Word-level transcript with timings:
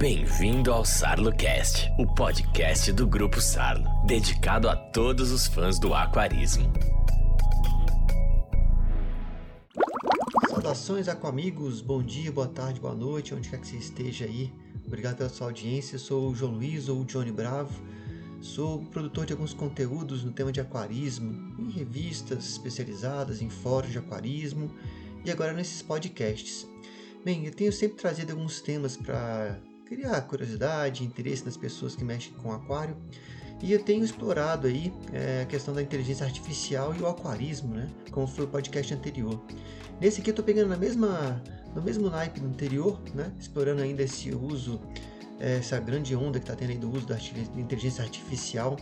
Bem-vindo 0.00 0.72
ao 0.72 0.82
SarloCast, 0.82 1.92
o 1.98 2.06
podcast 2.06 2.90
do 2.90 3.06
Grupo 3.06 3.38
Sarlo, 3.38 3.84
dedicado 4.06 4.66
a 4.66 4.74
todos 4.74 5.30
os 5.30 5.46
fãs 5.46 5.78
do 5.78 5.92
aquarismo. 5.92 6.72
Saudações 10.48 11.06
aquamigos, 11.06 11.82
bom 11.82 12.02
dia, 12.02 12.32
boa 12.32 12.48
tarde, 12.48 12.80
boa 12.80 12.94
noite, 12.94 13.34
onde 13.34 13.50
quer 13.50 13.60
que 13.60 13.66
você 13.66 13.76
esteja 13.76 14.24
aí. 14.24 14.50
Obrigado 14.86 15.18
pela 15.18 15.28
sua 15.28 15.48
audiência, 15.48 15.98
sou 15.98 16.30
o 16.30 16.34
João 16.34 16.52
Luiz 16.52 16.88
ou 16.88 17.04
Johnny 17.04 17.30
Bravo. 17.30 17.78
Sou 18.40 18.82
produtor 18.86 19.26
de 19.26 19.34
alguns 19.34 19.52
conteúdos 19.52 20.24
no 20.24 20.32
tema 20.32 20.50
de 20.50 20.62
aquarismo, 20.62 21.54
em 21.58 21.68
revistas 21.68 22.48
especializadas, 22.48 23.42
em 23.42 23.50
fóruns 23.50 23.92
de 23.92 23.98
aquarismo 23.98 24.74
e 25.26 25.30
agora 25.30 25.52
nesses 25.52 25.82
podcasts. 25.82 26.66
Bem, 27.22 27.44
eu 27.44 27.52
tenho 27.52 27.70
sempre 27.70 27.98
trazido 27.98 28.32
alguns 28.32 28.62
temas 28.62 28.96
para 28.96 29.60
criar 29.90 30.20
curiosidade, 30.20 31.04
interesse 31.04 31.44
nas 31.44 31.56
pessoas 31.56 31.96
que 31.96 32.04
mexem 32.04 32.32
com 32.34 32.52
aquário. 32.52 32.96
E 33.60 33.72
eu 33.72 33.82
tenho 33.82 34.04
explorado 34.04 34.68
aí 34.68 34.92
é, 35.12 35.42
a 35.42 35.46
questão 35.46 35.74
da 35.74 35.82
inteligência 35.82 36.24
artificial 36.24 36.94
e 36.94 37.02
o 37.02 37.08
aquarismo, 37.08 37.74
né? 37.74 37.90
Como 38.12 38.26
foi 38.26 38.44
o 38.44 38.48
podcast 38.48 38.94
anterior. 38.94 39.42
Nesse 40.00 40.20
aqui 40.20 40.30
eu 40.30 40.32
estou 40.32 40.44
pegando 40.44 40.68
na 40.68 40.76
mesma, 40.76 41.42
no 41.74 41.82
mesmo 41.82 42.08
naipe 42.08 42.38
do 42.38 42.46
anterior, 42.46 43.00
né? 43.12 43.32
Explorando 43.38 43.82
ainda 43.82 44.04
esse 44.04 44.32
uso, 44.32 44.80
é, 45.40 45.56
essa 45.56 45.78
grande 45.80 46.14
onda 46.14 46.38
que 46.38 46.44
está 46.44 46.54
tendo 46.54 46.70
aí 46.70 46.78
do 46.78 46.88
uso 46.88 47.06
da 47.06 47.18
inteligência 47.56 48.04
artificial, 48.04 48.76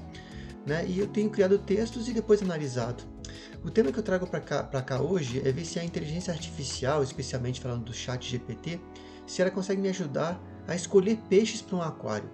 né? 0.66 0.86
E 0.86 0.98
eu 0.98 1.06
tenho 1.08 1.30
criado 1.30 1.58
textos 1.58 2.06
e 2.06 2.12
depois 2.12 2.42
analisado. 2.42 3.02
O 3.64 3.70
tema 3.70 3.90
que 3.90 3.98
eu 3.98 4.04
trago 4.04 4.26
para 4.26 4.40
cá, 4.40 4.62
cá 4.62 5.00
hoje 5.00 5.40
é 5.42 5.50
ver 5.50 5.64
se 5.64 5.80
a 5.80 5.84
inteligência 5.84 6.32
artificial, 6.32 7.02
especialmente 7.02 7.60
falando 7.60 7.84
do 7.86 7.94
chat 7.94 8.28
GPT, 8.28 8.78
se 9.26 9.42
ela 9.42 9.50
consegue 9.50 9.80
me 9.80 9.88
ajudar 9.88 10.40
a 10.68 10.76
escolher 10.76 11.18
peixes 11.28 11.62
para 11.62 11.76
um 11.76 11.82
aquário. 11.82 12.30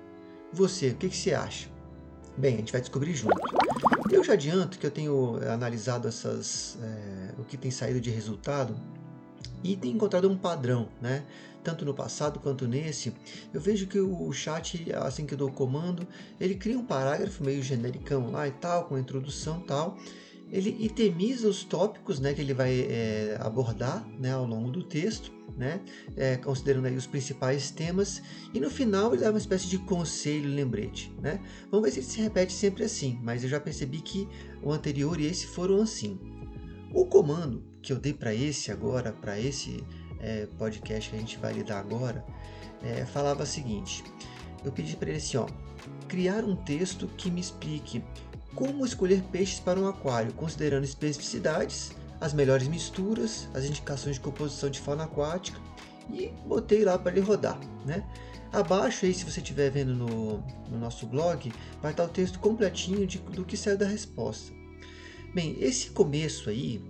Você, 0.53 0.91
o 0.91 0.97
que, 0.97 1.09
que 1.09 1.17
você 1.17 1.33
acha? 1.33 1.69
Bem, 2.37 2.55
a 2.55 2.59
gente 2.59 2.73
vai 2.73 2.81
descobrir 2.81 3.15
junto. 3.15 3.39
Eu 4.11 4.25
já 4.25 4.33
adianto 4.33 4.79
que 4.79 4.85
eu 4.85 4.91
tenho 4.91 5.39
eh, 5.41 5.49
analisado 5.49 6.09
essas, 6.09 6.77
é, 6.83 7.41
o 7.41 7.45
que 7.45 7.57
tem 7.57 7.71
saído 7.71 8.01
de 8.01 8.11
resultado 8.11 8.77
e 9.63 9.77
tenho 9.77 9.95
encontrado 9.95 10.29
um 10.29 10.37
padrão, 10.37 10.89
né? 11.01 11.25
Tanto 11.63 11.85
no 11.85 11.95
passado 11.95 12.39
quanto 12.41 12.69
nesse, 12.69 13.15
eu 13.53 13.61
vejo 13.61 13.87
que 13.87 13.99
o 13.99 14.31
chat, 14.33 14.93
assim 14.97 15.25
que 15.25 15.33
eu 15.33 15.39
dou 15.39 15.49
o 15.49 15.53
comando, 15.53 16.07
ele 16.39 16.57
cria 16.57 16.79
um 16.79 16.85
parágrafo 16.85 17.43
meio 17.43 17.63
genericão 17.63 18.31
lá 18.31 18.47
e 18.47 18.51
tal, 18.51 18.85
com 18.85 18.99
introdução 18.99 19.61
e 19.61 19.65
tal, 19.65 19.97
ele 20.55 20.77
itemiza 20.79 21.49
os 21.49 21.65
tópicos 21.65 22.21
né, 22.21 22.33
que 22.33 22.41
ele 22.41 22.55
vai 22.55 22.87
é, 22.89 23.37
abordar 23.41 24.09
né, 24.21 24.33
ao 24.33 24.47
longo 24.47 24.71
do 24.71 24.85
texto, 24.85 25.33
né, 25.57 25.81
é, 26.17 26.37
considerando 26.37 26.87
aí 26.87 26.97
os 26.97 27.09
principais 27.09 27.73
temas, 27.73 28.23
e 28.55 28.61
no 28.61 28.71
final 28.71 29.13
ele 29.13 29.23
dá 29.23 29.31
uma 29.31 29.39
espécie 29.39 29.67
de 29.67 29.79
conselho 29.79 30.49
lembrete. 30.49 31.13
Né? 31.21 31.41
Vamos 31.73 31.85
ver 31.85 31.91
se 31.91 31.99
ele 31.99 32.07
se 32.07 32.21
repete 32.21 32.53
sempre 32.53 32.85
assim, 32.85 33.19
mas 33.21 33.43
eu 33.43 33.51
já 33.51 33.59
percebi 33.59 34.01
que 34.01 34.29
o 34.63 34.71
anterior 34.71 35.21
e 35.21 35.27
esse 35.27 35.45
foram 35.45 35.83
assim. 35.83 36.21
O 36.93 37.05
comando 37.05 37.65
que 37.83 37.93
eu 37.93 37.99
dei 37.99 38.13
para 38.13 38.33
esse 38.33 38.71
agora, 38.71 39.11
para 39.11 39.39
esse 39.41 39.83
é, 40.21 40.47
podcast 40.57 41.11
que 41.11 41.17
a 41.17 41.19
gente 41.19 41.37
vai 41.37 41.53
lidar 41.53 41.81
agora, 41.81 42.25
é, 42.81 43.05
falava 43.05 43.43
o 43.43 43.47
seguinte: 43.47 44.05
eu 44.65 44.71
pedi 44.71 44.95
para 44.95 45.09
ele 45.09 45.19
assim, 45.19 45.37
ó, 45.37 45.49
criar 46.07 46.45
um 46.45 46.55
texto 46.55 47.09
que 47.17 47.29
me 47.29 47.41
explique 47.41 48.05
como 48.55 48.85
escolher 48.85 49.23
peixes 49.33 49.61
para 49.61 49.79
um 49.79 49.89
aquário, 49.89 50.33
considerando 50.33 50.85
especificidades, 50.85 51.93
as 52.21 52.33
melhores 52.33 52.69
misturas, 52.69 53.49
as 53.53 53.65
indicações 53.65 54.17
de 54.17 54.21
composição 54.21 54.71
de 54.71 54.81
fauna 54.81 55.05
aquática 55.05 55.59
e 56.13 56.31
botei 56.47 56.85
lá 56.85 56.99
para 56.99 57.13
ele 57.13 57.21
rodar, 57.21 57.59
né? 57.85 58.05
Abaixo 58.53 59.05
aí, 59.05 59.13
se 59.13 59.25
você 59.25 59.41
estiver 59.41 59.69
vendo 59.71 59.95
no, 59.95 60.39
no, 60.71 60.79
nosso 60.79 61.07
blog, 61.07 61.53
vai 61.83 61.91
estar 61.91 62.05
o 62.05 62.09
texto 62.09 62.39
completinho 62.39 63.05
de, 63.05 63.19
do 63.19 63.45
que 63.45 63.57
saiu 63.57 63.77
da 63.77 63.87
resposta. 63.87 64.53
Bem, 65.35 65.57
esse 65.59 65.91
começo 65.91 66.49
aí, 66.49 66.81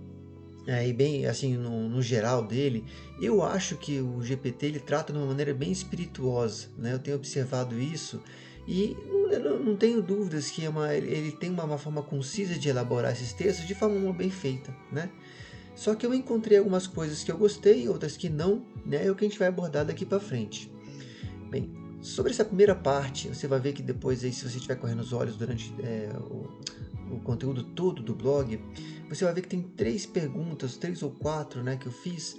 aí 0.67 0.93
bem 0.93 1.25
assim 1.25 1.57
no, 1.57 1.89
no, 1.89 2.03
geral 2.03 2.45
dele, 2.45 2.85
eu 3.19 3.41
acho 3.41 3.77
que 3.77 3.99
o 3.99 4.21
GPT 4.21 4.67
ele 4.67 4.79
trata 4.79 5.11
de 5.11 5.17
uma 5.17 5.25
maneira 5.25 5.55
bem 5.55 5.71
espirituosa, 5.71 6.67
né? 6.77 6.93
Eu 6.93 6.99
tenho 6.99 7.17
observado 7.17 7.79
isso 7.79 8.21
e 8.67 8.97
não, 9.43 9.59
não 9.59 9.75
tenho 9.75 10.01
dúvidas 10.01 10.49
que 10.49 10.65
é 10.65 10.69
uma, 10.69 10.93
ele 10.93 11.31
tem 11.31 11.49
uma, 11.49 11.63
uma, 11.63 11.77
forma 11.77 12.01
concisa 12.01 12.57
de 12.57 12.69
elaborar 12.69 13.11
esses 13.11 13.33
textos 13.33 13.67
de 13.67 13.75
forma 13.75 14.11
bem 14.13 14.29
feita, 14.29 14.75
né? 14.91 15.09
Só 15.75 15.93
que 15.93 16.05
eu 16.05 16.13
encontrei 16.13 16.57
algumas 16.57 16.87
coisas 16.87 17.23
que 17.23 17.31
eu 17.31 17.37
gostei, 17.37 17.87
outras 17.89 18.15
que 18.15 18.29
não, 18.29 18.65
né? 18.85 19.05
É 19.05 19.11
o 19.11 19.15
que 19.15 19.25
a 19.25 19.27
gente 19.27 19.37
vai 19.37 19.49
abordar 19.49 19.85
daqui 19.85 20.05
para 20.05 20.19
frente. 20.19 20.71
Bem, 21.49 21.69
sobre 22.01 22.31
essa 22.31 22.45
primeira 22.45 22.73
parte, 22.73 23.27
você 23.27 23.47
vai 23.47 23.59
ver 23.59 23.73
que 23.73 23.83
depois 23.83 24.23
aí, 24.23 24.31
se 24.31 24.49
você 24.49 24.57
estiver 24.57 24.75
correndo 24.75 25.01
os 25.01 25.11
olhos 25.11 25.35
durante 25.35 25.73
é, 25.83 26.09
o, 26.17 27.15
o 27.15 27.19
conteúdo 27.19 27.63
todo 27.63 28.01
do 28.01 28.15
blog, 28.15 28.59
você 29.09 29.25
vai 29.25 29.33
ver 29.33 29.41
que 29.41 29.49
tem 29.49 29.61
três 29.61 30.05
perguntas, 30.05 30.77
três 30.77 31.03
ou 31.03 31.11
quatro, 31.11 31.61
né, 31.61 31.75
que 31.75 31.87
eu 31.87 31.91
fiz 31.91 32.37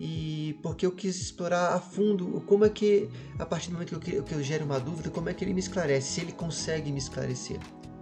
e 0.00 0.58
porque 0.62 0.86
eu 0.86 0.92
quis 0.92 1.20
explorar 1.20 1.74
a 1.74 1.80
fundo 1.80 2.42
como 2.46 2.64
é 2.64 2.68
que, 2.68 3.08
a 3.38 3.44
partir 3.44 3.68
do 3.68 3.74
momento 3.74 3.98
que 3.98 4.14
eu, 4.14 4.22
que 4.22 4.32
eu 4.32 4.42
gero 4.42 4.64
uma 4.64 4.78
dúvida, 4.78 5.10
como 5.10 5.28
é 5.28 5.34
que 5.34 5.44
ele 5.44 5.52
me 5.52 5.60
esclarece, 5.60 6.12
se 6.12 6.20
ele 6.20 6.32
consegue 6.32 6.92
me 6.92 6.98
esclarecer. 6.98 7.58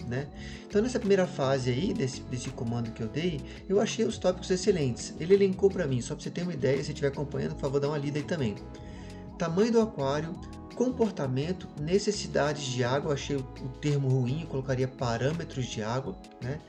Né? 0.07 0.29
Então 0.69 0.81
nessa 0.81 1.01
primeira 1.01 1.27
fase 1.27 1.71
aí 1.71 1.93
desse, 1.93 2.21
desse 2.23 2.51
comando 2.51 2.93
que 2.93 3.03
eu 3.03 3.09
dei, 3.09 3.41
eu 3.69 3.81
achei 3.81 4.05
os 4.05 4.19
tópicos 4.19 4.51
excelentes. 4.51 5.15
Ele 5.19 5.35
elencou 5.35 5.69
para 5.69 5.87
mim, 5.87 6.01
só 6.01 6.15
para 6.15 6.23
você 6.23 6.31
ter 6.31 6.43
uma 6.43 6.53
ideia, 6.53 6.77
se 6.85 6.91
estiver 6.91 7.09
acompanhando, 7.09 7.55
por 7.55 7.63
favor, 7.63 7.81
dá 7.81 7.89
uma 7.89 7.99
lida 7.99 8.19
aí 8.19 8.25
também. 8.25 8.55
Tamanho 9.37 9.73
do 9.73 9.81
aquário, 9.81 10.39
comportamento, 10.77 11.67
necessidades 11.81 12.63
de 12.65 12.85
água, 12.85 13.15
achei 13.15 13.37
o, 13.37 13.41
o 13.41 13.69
termo 13.81 14.09
ruim, 14.09 14.43
eu 14.43 14.47
colocaria 14.47 14.87
parâmetros 14.87 15.67
de 15.67 15.83
água, 15.83 16.15
né? 16.41 16.61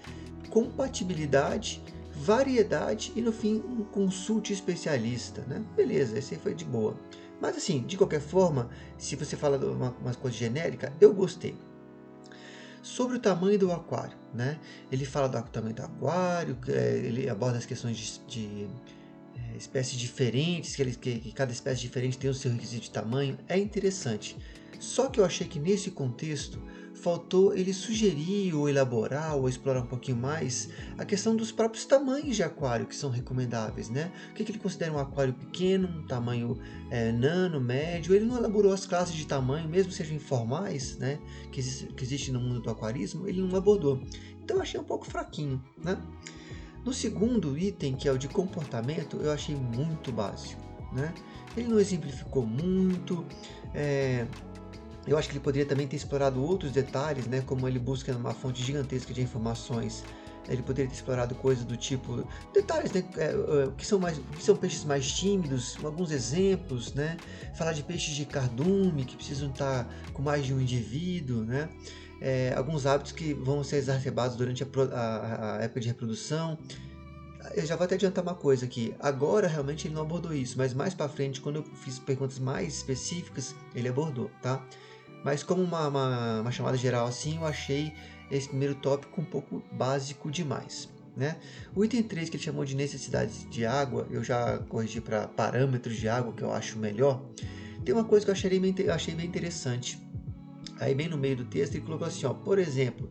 compatibilidade, 0.49 1.81
variedade 2.17 3.11
e 3.15 3.21
no 3.21 3.31
fim 3.31 3.55
um 3.55 3.83
consulte 3.83 4.51
especialista, 4.51 5.41
né? 5.47 5.63
Beleza, 5.75 6.17
esse 6.17 6.33
aí 6.33 6.39
foi 6.39 6.53
de 6.53 6.65
boa. 6.65 6.97
Mas 7.39 7.55
assim, 7.55 7.81
de 7.81 7.95
qualquer 7.97 8.19
forma, 8.19 8.69
se 8.97 9.15
você 9.15 9.35
fala 9.35 9.57
uma, 9.57 9.91
uma 10.01 10.13
coisa 10.15 10.35
genérica, 10.35 10.91
eu 10.99 11.13
gostei. 11.13 11.55
Sobre 12.81 13.17
o 13.17 13.19
tamanho 13.19 13.59
do 13.59 13.71
aquário, 13.71 14.17
né? 14.33 14.59
Ele 14.91 15.05
fala 15.05 15.27
do 15.27 15.41
tamanho 15.49 15.75
do 15.75 15.83
aquário, 15.83 16.57
é, 16.69 16.97
ele 16.97 17.29
aborda 17.29 17.57
as 17.57 17.65
questões 17.65 17.97
de, 17.97 18.19
de 18.27 18.67
é, 19.35 19.57
espécies 19.57 19.99
diferentes, 19.99 20.75
que, 20.75 20.81
ele, 20.81 20.95
que, 20.95 21.19
que 21.19 21.31
cada 21.31 21.51
espécie 21.51 21.81
diferente 21.81 22.17
tem 22.17 22.29
o 22.29 22.33
seu 22.33 22.51
requisito 22.51 22.83
de 22.83 22.91
tamanho. 22.91 23.37
É 23.47 23.57
interessante. 23.57 24.37
Só 24.79 25.07
que 25.07 25.19
eu 25.19 25.25
achei 25.25 25.47
que 25.47 25.59
nesse 25.59 25.91
contexto 25.91 26.61
faltou 26.97 27.53
ele 27.53 27.73
sugerir 27.73 28.53
ou 28.53 28.67
elaborar 28.67 29.35
ou 29.35 29.47
explorar 29.47 29.81
um 29.81 29.85
pouquinho 29.85 30.17
mais 30.17 30.69
a 30.97 31.05
questão 31.05 31.35
dos 31.35 31.51
próprios 31.51 31.85
tamanhos 31.85 32.35
de 32.35 32.43
aquário 32.43 32.85
que 32.85 32.95
são 32.95 33.09
recomendáveis, 33.09 33.89
né? 33.89 34.11
O 34.31 34.33
que, 34.33 34.43
que 34.43 34.51
ele 34.51 34.59
considera 34.59 34.91
um 34.91 34.97
aquário 34.97 35.33
pequeno, 35.33 35.87
um 35.87 36.07
tamanho 36.07 36.57
é, 36.89 37.11
nano, 37.11 37.61
médio? 37.61 38.13
Ele 38.13 38.25
não 38.25 38.37
elaborou 38.37 38.73
as 38.73 38.85
classes 38.85 39.15
de 39.15 39.25
tamanho, 39.25 39.69
mesmo 39.69 39.91
sejam 39.91 40.15
informais, 40.15 40.97
né? 40.97 41.19
Que, 41.51 41.59
existe, 41.59 41.85
que 41.87 42.03
existe 42.03 42.31
no 42.31 42.39
mundo 42.39 42.61
do 42.61 42.69
aquarismo, 42.69 43.27
ele 43.27 43.41
não 43.41 43.55
abordou. 43.55 44.01
Então 44.43 44.57
eu 44.57 44.63
achei 44.63 44.79
um 44.79 44.83
pouco 44.83 45.05
fraquinho, 45.05 45.63
né? 45.83 45.97
No 46.83 46.93
segundo 46.93 47.57
item, 47.57 47.95
que 47.95 48.07
é 48.07 48.11
o 48.11 48.17
de 48.17 48.29
comportamento, 48.29 49.17
eu 49.17 49.31
achei 49.31 49.55
muito 49.55 50.11
básico, 50.11 50.61
né? 50.93 51.13
Ele 51.55 51.67
não 51.67 51.79
exemplificou 51.79 52.45
muito, 52.45 53.25
é, 53.73 54.25
eu 55.07 55.17
acho 55.17 55.29
que 55.29 55.35
ele 55.35 55.43
poderia 55.43 55.65
também 55.65 55.87
ter 55.87 55.95
explorado 55.95 56.43
outros 56.43 56.71
detalhes, 56.71 57.25
né, 57.27 57.41
como 57.45 57.67
ele 57.67 57.79
busca 57.79 58.15
uma 58.15 58.33
fonte 58.33 58.61
gigantesca 58.61 59.13
de 59.13 59.21
informações. 59.21 60.03
Ele 60.49 60.61
poderia 60.61 60.89
ter 60.89 60.95
explorado 60.95 61.35
coisas 61.35 61.65
do 61.65 61.75
tipo 61.75 62.25
detalhes, 62.53 62.91
né, 62.91 63.03
é, 63.17 63.23
é, 63.25 63.71
que 63.77 63.85
são 63.85 63.99
mais, 63.99 64.17
que 64.17 64.43
são 64.43 64.55
peixes 64.55 64.83
mais 64.83 65.09
tímidos, 65.11 65.77
alguns 65.83 66.11
exemplos, 66.11 66.93
né, 66.93 67.17
falar 67.55 67.73
de 67.73 67.83
peixes 67.83 68.15
de 68.15 68.25
cardume 68.25 69.05
que 69.05 69.15
precisam 69.15 69.49
estar 69.49 69.87
com 70.13 70.21
mais 70.21 70.45
de 70.45 70.53
um 70.53 70.59
indivíduo, 70.59 71.43
né, 71.43 71.69
é, 72.21 72.53
alguns 72.55 72.85
hábitos 72.85 73.11
que 73.11 73.33
vão 73.33 73.63
ser 73.63 73.77
exacerbados 73.77 74.35
durante 74.35 74.63
a, 74.63 74.67
a, 74.93 75.57
a 75.57 75.63
época 75.63 75.79
de 75.79 75.87
reprodução 75.87 76.57
eu 77.55 77.65
já 77.65 77.75
vou 77.75 77.85
até 77.85 77.95
adiantar 77.95 78.23
uma 78.23 78.35
coisa 78.35 78.65
aqui. 78.65 78.93
Agora 78.99 79.47
realmente 79.47 79.87
ele 79.87 79.95
não 79.95 80.01
abordou 80.01 80.33
isso, 80.33 80.57
mas 80.57 80.73
mais 80.73 80.93
para 80.93 81.07
frente, 81.07 81.39
quando 81.39 81.57
eu 81.57 81.63
fiz 81.63 81.99
perguntas 81.99 82.39
mais 82.39 82.75
específicas, 82.75 83.55
ele 83.73 83.87
abordou, 83.87 84.29
tá? 84.41 84.63
Mas 85.23 85.43
como 85.43 85.61
uma, 85.61 85.87
uma, 85.87 86.41
uma 86.41 86.51
chamada 86.51 86.77
geral 86.77 87.07
assim, 87.07 87.37
eu 87.37 87.45
achei 87.45 87.93
esse 88.29 88.47
primeiro 88.47 88.75
tópico 88.75 89.19
um 89.21 89.25
pouco 89.25 89.63
básico 89.71 90.29
demais. 90.29 90.89
Né? 91.15 91.37
O 91.75 91.83
item 91.83 92.03
3 92.03 92.29
que 92.29 92.37
ele 92.37 92.43
chamou 92.43 92.63
de 92.63 92.75
necessidades 92.75 93.49
de 93.49 93.65
água, 93.65 94.07
eu 94.11 94.23
já 94.23 94.59
corrigi 94.69 95.01
para 95.01 95.27
parâmetros 95.27 95.97
de 95.97 96.07
água, 96.07 96.31
que 96.31 96.43
eu 96.43 96.51
acho 96.51 96.77
melhor. 96.77 97.25
Tem 97.83 97.93
uma 97.93 98.03
coisa 98.03 98.25
que 98.25 98.29
eu 98.29 98.33
achei 98.33 98.59
bem, 98.59 98.75
achei 98.89 99.15
bem 99.15 99.25
interessante. 99.25 99.99
Aí, 100.79 100.93
bem 100.93 101.07
no 101.07 101.17
meio 101.17 101.37
do 101.37 101.45
texto, 101.45 101.73
ele 101.73 101.85
colocou 101.85 102.07
assim: 102.07 102.25
ó, 102.27 102.33
por 102.33 102.59
exemplo, 102.59 103.09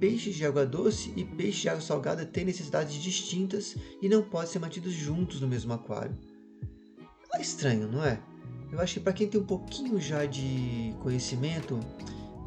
peixes 0.00 0.34
de 0.34 0.46
água 0.46 0.64
doce 0.64 1.12
e 1.14 1.24
peixes 1.24 1.60
de 1.60 1.68
água 1.68 1.80
salgada 1.82 2.24
têm 2.24 2.44
necessidades 2.44 2.94
distintas 2.94 3.76
e 4.00 4.08
não 4.08 4.22
podem 4.22 4.50
ser 4.50 4.58
mantidos 4.58 4.92
juntos 4.92 5.40
no 5.40 5.46
mesmo 5.46 5.72
aquário. 5.72 6.16
É 7.34 7.40
estranho, 7.40 7.86
não 7.86 8.04
é? 8.04 8.18
Eu 8.72 8.80
acho 8.80 8.94
que 8.94 9.00
para 9.00 9.12
quem 9.12 9.28
tem 9.28 9.38
um 9.38 9.44
pouquinho 9.44 10.00
já 10.00 10.24
de 10.24 10.94
conhecimento, 11.02 11.78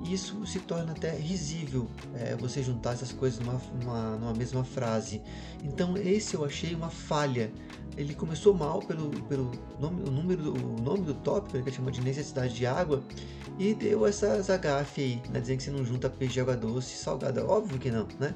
isso 0.03 0.43
se 0.47 0.59
torna 0.59 0.91
até 0.91 1.11
risível 1.11 1.87
é, 2.15 2.35
você 2.35 2.63
juntar 2.63 2.93
essas 2.93 3.11
coisas 3.11 3.39
numa, 3.39 3.61
numa, 3.79 4.17
numa, 4.17 4.33
mesma 4.33 4.63
frase. 4.63 5.21
Então 5.63 5.95
esse 5.95 6.33
eu 6.33 6.43
achei 6.43 6.73
uma 6.73 6.89
falha. 6.89 7.51
Ele 7.95 8.15
começou 8.15 8.55
mal 8.55 8.79
pelo, 8.79 9.09
pelo 9.23 9.51
nome, 9.79 10.01
o, 10.01 10.11
número, 10.11 10.53
o 10.53 10.81
nome 10.81 11.05
do 11.05 11.13
tópico, 11.13 11.61
que 11.63 11.71
chamou 11.71 11.91
de 11.91 12.01
necessidade 12.01 12.55
de 12.55 12.65
água, 12.65 13.03
e 13.59 13.75
deu 13.75 14.05
essas 14.05 14.49
agafe 14.49 15.01
aí, 15.01 15.21
né, 15.31 15.39
dizendo 15.39 15.57
que 15.57 15.63
você 15.63 15.71
não 15.71 15.85
junta 15.85 16.09
peixe 16.09 16.33
de 16.33 16.41
água 16.41 16.57
doce 16.57 16.95
e 16.95 16.97
salgada. 16.97 17.45
Óbvio 17.45 17.77
que 17.77 17.91
não, 17.91 18.07
né? 18.19 18.33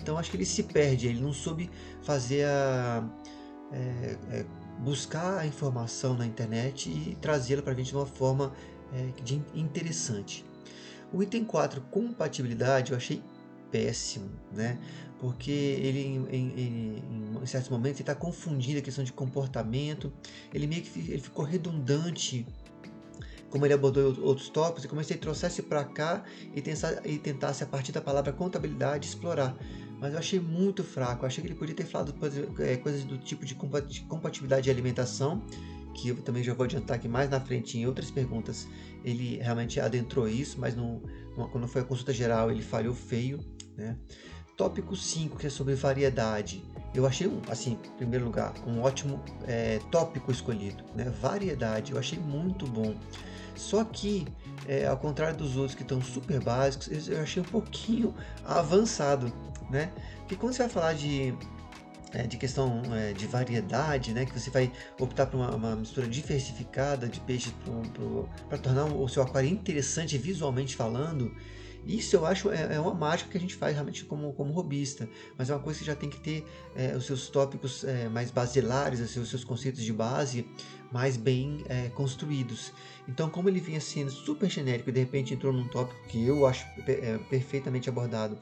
Então 0.00 0.16
acho 0.16 0.30
que 0.30 0.36
ele 0.36 0.46
se 0.46 0.62
perde, 0.62 1.08
ele 1.08 1.20
não 1.20 1.32
soube 1.32 1.68
fazer 2.02 2.44
a... 2.46 3.04
É, 3.72 4.16
é, 4.30 4.46
buscar 4.80 5.38
a 5.38 5.46
informação 5.46 6.14
na 6.14 6.26
internet 6.26 6.90
e 6.90 7.16
trazê-la 7.20 7.62
para 7.62 7.72
a 7.72 7.76
gente 7.76 7.88
de 7.88 7.96
uma 7.96 8.06
forma 8.06 8.52
é, 8.92 9.22
de 9.22 9.42
interessante. 9.54 10.44
O 11.12 11.22
item 11.22 11.44
4, 11.44 11.80
compatibilidade, 11.82 12.92
eu 12.92 12.96
achei 12.96 13.22
péssimo, 13.70 14.30
né? 14.52 14.78
Porque 15.18 15.50
ele, 15.50 16.00
em, 16.00 16.26
em, 16.30 17.38
em 17.42 17.46
certos 17.46 17.70
momentos, 17.70 18.00
está 18.00 18.14
confundindo 18.14 18.78
a 18.78 18.82
questão 18.82 19.04
de 19.04 19.12
comportamento, 19.12 20.12
ele 20.52 20.66
meio 20.66 20.82
que 20.82 20.98
ele 20.98 21.20
ficou 21.20 21.44
redundante 21.44 22.46
como 23.52 23.66
ele 23.66 23.74
abordou 23.74 24.18
outros 24.24 24.48
tópicos, 24.48 24.84
e 24.84 24.88
como 24.88 25.04
se 25.04 25.12
ele 25.12 25.62
para 25.68 25.84
cá 25.84 26.24
e, 26.56 26.58
e 27.10 27.18
tentasse, 27.18 27.62
a 27.62 27.66
partir 27.66 27.92
da 27.92 28.00
palavra 28.00 28.32
contabilidade, 28.32 29.06
explorar. 29.06 29.54
Mas 30.02 30.14
eu 30.14 30.18
achei 30.18 30.40
muito 30.40 30.82
fraco. 30.82 31.24
Eu 31.24 31.28
achei 31.28 31.40
que 31.40 31.46
ele 31.46 31.54
podia 31.54 31.76
ter 31.76 31.86
falado 31.86 32.12
é, 32.58 32.76
coisas 32.76 33.04
do 33.04 33.16
tipo 33.16 33.46
de 33.46 33.54
compatibilidade 33.54 34.64
de 34.64 34.70
alimentação, 34.70 35.40
que 35.94 36.08
eu 36.08 36.16
também 36.16 36.42
já 36.42 36.52
vou 36.52 36.64
adiantar 36.64 36.98
que 36.98 37.06
mais 37.06 37.30
na 37.30 37.40
frente 37.40 37.78
em 37.78 37.86
outras 37.86 38.10
perguntas 38.10 38.66
ele 39.04 39.36
realmente 39.36 39.78
adentrou 39.78 40.28
isso, 40.28 40.58
mas 40.58 40.74
quando 41.52 41.68
foi 41.68 41.82
a 41.82 41.84
consulta 41.84 42.12
geral 42.12 42.50
ele 42.50 42.62
falhou 42.62 42.94
feio. 42.94 43.38
Né? 43.76 43.96
Tópico 44.56 44.96
5, 44.96 45.38
que 45.38 45.46
é 45.46 45.50
sobre 45.50 45.76
variedade. 45.76 46.64
Eu 46.92 47.06
achei, 47.06 47.30
assim, 47.48 47.72
em 47.72 47.96
primeiro 47.96 48.24
lugar, 48.24 48.52
um 48.66 48.82
ótimo 48.82 49.22
é, 49.46 49.78
tópico 49.92 50.32
escolhido. 50.32 50.82
Né? 50.96 51.04
Variedade, 51.22 51.92
eu 51.92 51.98
achei 51.98 52.18
muito 52.18 52.66
bom. 52.66 52.94
Só 53.54 53.84
que, 53.84 54.26
é, 54.66 54.86
ao 54.86 54.96
contrário 54.96 55.36
dos 55.36 55.56
outros 55.56 55.76
que 55.76 55.82
estão 55.82 56.02
super 56.02 56.42
básicos, 56.42 57.08
eu 57.08 57.22
achei 57.22 57.40
um 57.40 57.46
pouquinho 57.46 58.12
avançado. 58.44 59.32
Né? 59.72 59.90
Porque 60.18 60.36
quando 60.36 60.52
você 60.52 60.64
vai 60.64 60.68
falar 60.68 60.92
de 60.92 61.34
é, 62.12 62.26
de 62.26 62.36
questão 62.36 62.82
é, 62.94 63.14
de 63.14 63.26
variedade, 63.26 64.12
né, 64.12 64.26
que 64.26 64.38
você 64.38 64.50
vai 64.50 64.70
optar 65.00 65.24
por 65.26 65.38
uma, 65.38 65.54
uma 65.54 65.76
mistura 65.76 66.06
diversificada 66.06 67.08
de 67.08 67.18
peixes 67.20 67.54
para 68.50 68.58
tornar 68.58 68.84
o 68.84 69.08
seu 69.08 69.22
aquário 69.22 69.48
interessante 69.48 70.18
visualmente 70.18 70.76
falando. 70.76 71.34
Isso 71.86 72.14
eu 72.14 72.24
acho 72.24 72.50
é, 72.52 72.74
é, 72.74 72.80
uma 72.80 72.94
mágica 72.94 73.30
que 73.30 73.36
a 73.36 73.40
gente 73.40 73.56
faz 73.56 73.74
realmente 73.74 74.04
como, 74.04 74.32
como 74.34 74.52
robista, 74.52 75.08
mas 75.36 75.50
é 75.50 75.54
uma 75.54 75.60
coisa 75.60 75.80
que 75.80 75.84
já 75.84 75.96
tem 75.96 76.08
que 76.08 76.20
ter 76.20 76.46
é, 76.76 76.94
os 76.94 77.06
seus 77.06 77.28
tópicos 77.28 77.82
é, 77.82 78.08
mais 78.08 78.30
basilares, 78.30 79.00
assim, 79.00 79.18
os 79.18 79.28
seus 79.28 79.42
conceitos 79.42 79.82
de 79.82 79.92
base 79.92 80.46
mais 80.92 81.16
bem 81.16 81.64
é, 81.68 81.88
construídos. 81.88 82.72
Então, 83.08 83.28
como 83.28 83.48
ele 83.48 83.58
vinha 83.58 83.80
sendo 83.80 84.10
super 84.10 84.48
genérico 84.48 84.90
e 84.90 84.92
de 84.92 85.00
repente 85.00 85.34
entrou 85.34 85.52
num 85.52 85.66
tópico 85.66 86.00
que 86.06 86.24
eu 86.24 86.46
acho 86.46 86.64
é, 86.86 87.18
perfeitamente 87.30 87.88
abordado 87.88 88.38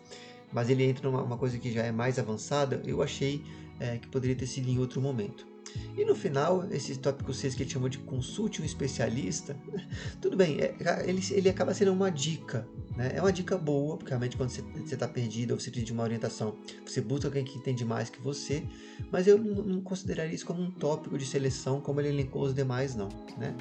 mas 0.52 0.68
ele 0.68 0.84
entra 0.84 1.10
numa 1.10 1.36
coisa 1.36 1.58
que 1.58 1.72
já 1.72 1.82
é 1.82 1.92
mais 1.92 2.18
avançada, 2.18 2.82
eu 2.84 3.02
achei 3.02 3.44
é, 3.78 3.98
que 3.98 4.08
poderia 4.08 4.36
ter 4.36 4.46
sido 4.46 4.68
em 4.68 4.78
outro 4.78 5.00
momento. 5.00 5.48
E 5.96 6.04
no 6.04 6.14
final, 6.14 6.66
esse 6.70 6.96
tópico 6.98 7.32
6 7.32 7.54
que 7.54 7.62
ele 7.62 7.70
chamou 7.70 7.88
de 7.88 7.98
consulte 7.98 8.60
um 8.60 8.64
especialista, 8.64 9.56
tudo 10.20 10.36
bem, 10.36 10.58
é, 10.60 10.74
ele, 11.06 11.22
ele 11.30 11.48
acaba 11.48 11.72
sendo 11.74 11.92
uma 11.92 12.10
dica, 12.10 12.66
né? 12.96 13.12
é 13.14 13.20
uma 13.20 13.32
dica 13.32 13.56
boa, 13.56 13.96
porque 13.96 14.10
realmente 14.10 14.36
quando 14.36 14.50
você 14.50 14.62
está 14.92 15.06
perdido 15.06 15.52
ou 15.52 15.60
você 15.60 15.70
precisa 15.70 15.86
de 15.86 15.92
uma 15.92 16.02
orientação, 16.02 16.56
você 16.84 17.00
busca 17.00 17.28
alguém 17.28 17.44
que 17.44 17.56
entende 17.58 17.84
mais 17.84 18.10
que 18.10 18.20
você, 18.20 18.64
mas 19.10 19.26
eu 19.26 19.38
não, 19.38 19.62
não 19.62 19.80
consideraria 19.80 20.34
isso 20.34 20.46
como 20.46 20.60
um 20.60 20.70
tópico 20.70 21.16
de 21.16 21.26
seleção, 21.26 21.80
como 21.80 22.00
ele 22.00 22.08
elencou 22.08 22.42
os 22.42 22.54
demais, 22.54 22.94
não. 22.94 23.08
Né? 23.38 23.54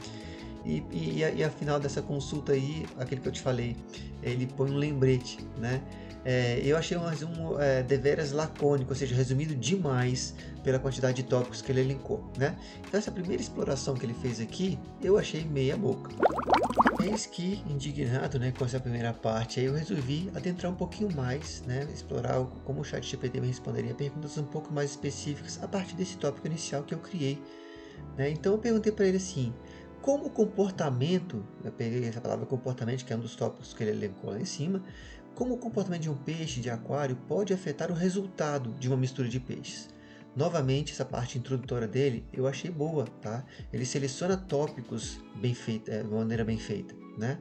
E, 0.65 0.83
e, 0.91 1.19
e, 1.37 1.43
a, 1.43 1.49
final 1.49 1.79
dessa 1.79 2.01
consulta 2.01 2.51
aí, 2.51 2.85
aquele 2.97 3.21
que 3.21 3.27
eu 3.27 3.31
te 3.31 3.41
falei, 3.41 3.75
ele 4.21 4.45
põe 4.45 4.69
um 4.69 4.75
lembrete, 4.75 5.39
né? 5.57 5.81
É, 6.25 6.59
eu 6.63 6.75
achei 6.75 6.97
um 6.97 7.05
resumo 7.05 7.59
é, 7.59 7.81
deveras 7.81 8.31
lacônico, 8.31 8.91
ou 8.91 8.95
seja, 8.95 9.15
resumido 9.15 9.55
demais 9.55 10.35
pela 10.63 10.77
quantidade 10.77 11.21
de 11.21 11.23
tópicos 11.23 11.61
que 11.61 11.71
ele 11.71 11.81
elencou. 11.81 12.29
Né? 12.37 12.57
Então, 12.87 12.97
essa 12.97 13.11
primeira 13.11 13.41
exploração 13.41 13.95
que 13.95 14.05
ele 14.05 14.13
fez 14.13 14.39
aqui, 14.39 14.77
eu 15.01 15.17
achei 15.17 15.45
meia 15.45 15.77
boca. 15.77 16.11
Eis 17.01 17.25
que, 17.25 17.63
indignado 17.69 18.37
né, 18.37 18.51
com 18.51 18.65
essa 18.65 18.79
primeira 18.79 19.13
parte, 19.13 19.61
eu 19.61 19.73
resolvi 19.73 20.29
adentrar 20.35 20.71
um 20.71 20.75
pouquinho 20.75 21.09
mais, 21.15 21.61
né, 21.65 21.87
explorar 21.93 22.43
como 22.65 22.81
o 22.81 22.83
chat 22.83 23.07
GPT 23.07 23.39
me 23.39 23.47
responderia 23.47 23.93
perguntas 23.93 24.37
um 24.37 24.43
pouco 24.43 24.73
mais 24.73 24.91
específicas 24.91 25.57
a 25.63 25.67
partir 25.67 25.95
desse 25.95 26.17
tópico 26.17 26.45
inicial 26.47 26.83
que 26.83 26.93
eu 26.93 26.99
criei. 26.99 27.41
Né? 28.17 28.29
Então, 28.29 28.51
eu 28.51 28.59
perguntei 28.59 28.91
para 28.91 29.05
ele 29.05 29.17
assim: 29.17 29.53
como 30.01 30.25
o 30.25 30.29
comportamento, 30.29 31.45
eu 31.63 31.71
peguei 31.71 32.05
essa 32.05 32.21
palavra 32.21 32.45
comportamento, 32.45 33.05
que 33.05 33.11
é 33.11 33.15
um 33.15 33.19
dos 33.19 33.35
tópicos 33.35 33.73
que 33.73 33.83
ele 33.83 33.91
elencou 33.91 34.31
lá 34.31 34.39
em 34.39 34.45
cima, 34.45 34.81
como 35.35 35.53
o 35.53 35.57
comportamento 35.57 36.01
de 36.01 36.09
um 36.09 36.15
peixe 36.15 36.59
de 36.59 36.69
aquário 36.69 37.15
pode 37.27 37.53
afetar 37.53 37.91
o 37.91 37.93
resultado 37.93 38.73
de 38.79 38.87
uma 38.87 38.97
mistura 38.97 39.29
de 39.29 39.39
peixes. 39.39 39.87
Novamente, 40.35 40.93
essa 40.93 41.05
parte 41.05 41.37
introdutória 41.37 41.87
dele 41.87 42.25
eu 42.31 42.47
achei 42.47 42.69
boa, 42.69 43.05
tá? 43.21 43.43
Ele 43.73 43.85
seleciona 43.85 44.37
tópicos 44.37 45.19
bem 45.35 45.53
feita, 45.53 45.91
é, 45.91 46.03
de 46.03 46.09
maneira 46.09 46.45
bem 46.45 46.57
feita, 46.57 46.95
né? 47.17 47.39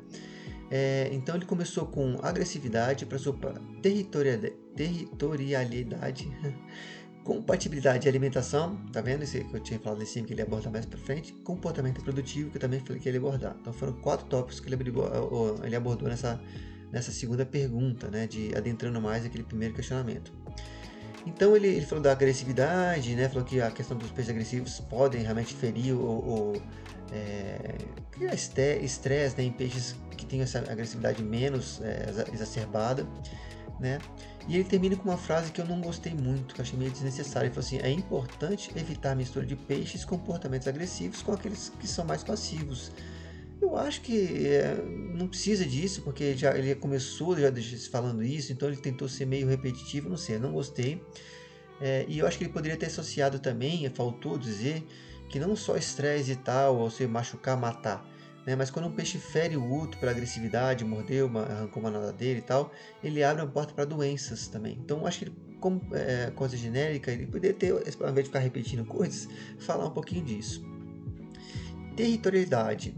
É, 0.70 1.08
então 1.12 1.35
ele 1.35 1.46
começou 1.46 1.87
com 1.87 2.19
agressividade 2.23 3.06
para 3.06 3.19
sua 3.19 3.35
territorialidade, 3.82 6.31
compatibilidade 7.25 8.00
de 8.00 8.08
alimentação, 8.08 8.76
tá 8.93 9.00
vendo 9.00 9.23
esse 9.23 9.43
que 9.44 9.55
eu 9.55 9.61
tinha 9.61 9.81
falado 9.81 10.02
em 10.02 10.06
cima 10.06 10.26
que 10.26 10.34
ele 10.34 10.43
aborda 10.43 10.70
mais 10.70 10.84
para 10.87 10.99
frente, 10.99 11.32
comportamento 11.44 12.02
produtivo 12.02 12.50
que 12.50 12.56
eu 12.56 12.61
também 12.61 12.81
falei 12.81 13.00
que 13.00 13.08
ele 13.08 13.19
abordar. 13.19 13.56
Então 13.61 13.73
foram 13.73 13.93
quatro 13.94 14.26
tópicos 14.26 14.61
que 14.61 14.69
ele 14.69 14.76
ele 15.62 15.76
abordou 15.76 16.08
nessa 16.08 16.41
nessa 16.93 17.12
segunda 17.12 17.44
pergunta, 17.44 18.08
né, 18.08 18.26
de 18.26 18.55
adentrando 18.56 19.00
mais 19.00 19.25
aquele 19.25 19.44
primeiro 19.44 19.75
questionamento. 19.75 20.32
Então 21.26 21.55
ele, 21.55 21.69
ele 21.69 21.85
falou 21.85 22.02
da 22.02 22.12
agressividade, 22.12 23.14
né, 23.14 23.29
falou 23.29 23.44
que 23.44 23.61
a 23.61 23.70
questão 23.70 23.96
dos 23.96 24.11
peixes 24.11 24.31
agressivos 24.31 24.81
podem 24.81 25.23
realmente 25.23 25.55
ferir 25.55 25.94
ou, 25.94 26.26
ou 26.26 26.62
é, 27.12 27.77
criar 28.10 28.34
estresse 28.34 29.36
né, 29.36 29.44
em 29.44 29.53
peixes 29.53 29.94
que 30.17 30.24
têm 30.24 30.41
essa 30.41 30.58
agressividade 30.58 31.22
menos 31.22 31.81
é, 31.82 32.24
exacerbada, 32.32 33.06
né? 33.79 33.98
E 34.48 34.55
ele 34.56 34.65
termina 34.65 34.96
com 34.96 35.05
uma 35.05 35.19
frase 35.19 35.53
que 35.53 35.60
eu 35.60 35.67
não 35.67 35.81
gostei 35.81 36.15
muito, 36.15 36.55
que 36.55 36.60
eu 36.60 36.65
achei 36.65 36.79
meio 36.79 36.91
desnecessária. 36.91 37.46
Ele 37.46 37.55
falou 37.55 37.67
assim: 37.67 37.79
é 37.79 37.91
importante 37.91 38.72
evitar 38.74 39.13
a 39.13 39.15
mistura 39.15 39.44
de 39.44 39.55
peixes 39.55 40.05
com 40.05 40.19
comportamentos 40.19 40.67
agressivos 40.67 41.22
com 41.22 41.32
aqueles 41.32 41.70
que 41.79 41.86
são 41.86 42.05
mais 42.05 42.24
passivos. 42.24 42.91
Eu 43.60 43.77
acho 43.77 44.00
que 44.03 44.46
é, 44.46 44.77
não 45.15 45.27
precisa 45.27 45.67
disso, 45.67 46.03
porque 46.03 46.36
já 46.36 46.56
ele 46.56 46.74
começou 46.77 47.36
já 47.36 47.50
falando 47.91 48.22
isso, 48.22 48.53
então 48.53 48.69
ele 48.69 48.77
tentou 48.77 49.08
ser 49.08 49.27
meio 49.27 49.48
repetitivo, 49.48 50.08
não 50.08 50.17
sei, 50.17 50.38
não 50.38 50.53
gostei. 50.53 51.03
É, 51.81 52.05
e 52.08 52.19
eu 52.19 52.27
acho 52.27 52.38
que 52.38 52.44
ele 52.44 52.53
poderia 52.53 52.77
ter 52.77 52.86
associado 52.86 53.38
também, 53.38 53.88
faltou 53.91 54.38
dizer, 54.38 54.84
que 55.29 55.38
não 55.38 55.55
só 55.56 55.77
estresse 55.77 56.32
e 56.32 56.36
tal, 56.36 56.77
ou 56.77 56.91
se 56.91 57.06
machucar, 57.06 57.56
matar, 57.56 58.05
né? 58.46 58.56
mas 58.56 58.70
quando 58.70 58.86
um 58.86 58.93
peixe 58.93 59.19
fere 59.19 59.56
o 59.56 59.70
outro 59.70 59.98
pela 59.98 60.12
agressividade, 60.12 60.84
mordeu, 60.84 61.27
uma, 61.27 61.43
arrancou 61.43 61.82
uma 61.82 61.91
nadadeira 61.91 62.38
e 62.38 62.43
tal, 62.43 62.72
ele 63.03 63.22
abre 63.22 63.43
uma 63.43 63.50
porta 63.50 63.74
para 63.74 63.84
doenças 63.84 64.48
também. 64.48 64.79
Então 64.82 65.06
acho 65.06 65.19
que 65.19 65.24
ele, 65.27 65.36
como 65.60 65.82
é, 65.93 66.31
coisa 66.31 66.56
genérica, 66.56 67.10
ele 67.10 67.27
poderia 67.27 67.56
ter, 67.56 67.72
ao 67.72 67.81
invés 67.81 68.15
de 68.15 68.22
ficar 68.24 68.38
repetindo 68.38 68.84
coisas, 68.84 69.29
falar 69.58 69.86
um 69.86 69.91
pouquinho 69.91 70.24
disso. 70.24 70.65
Territorialidade 71.96 72.94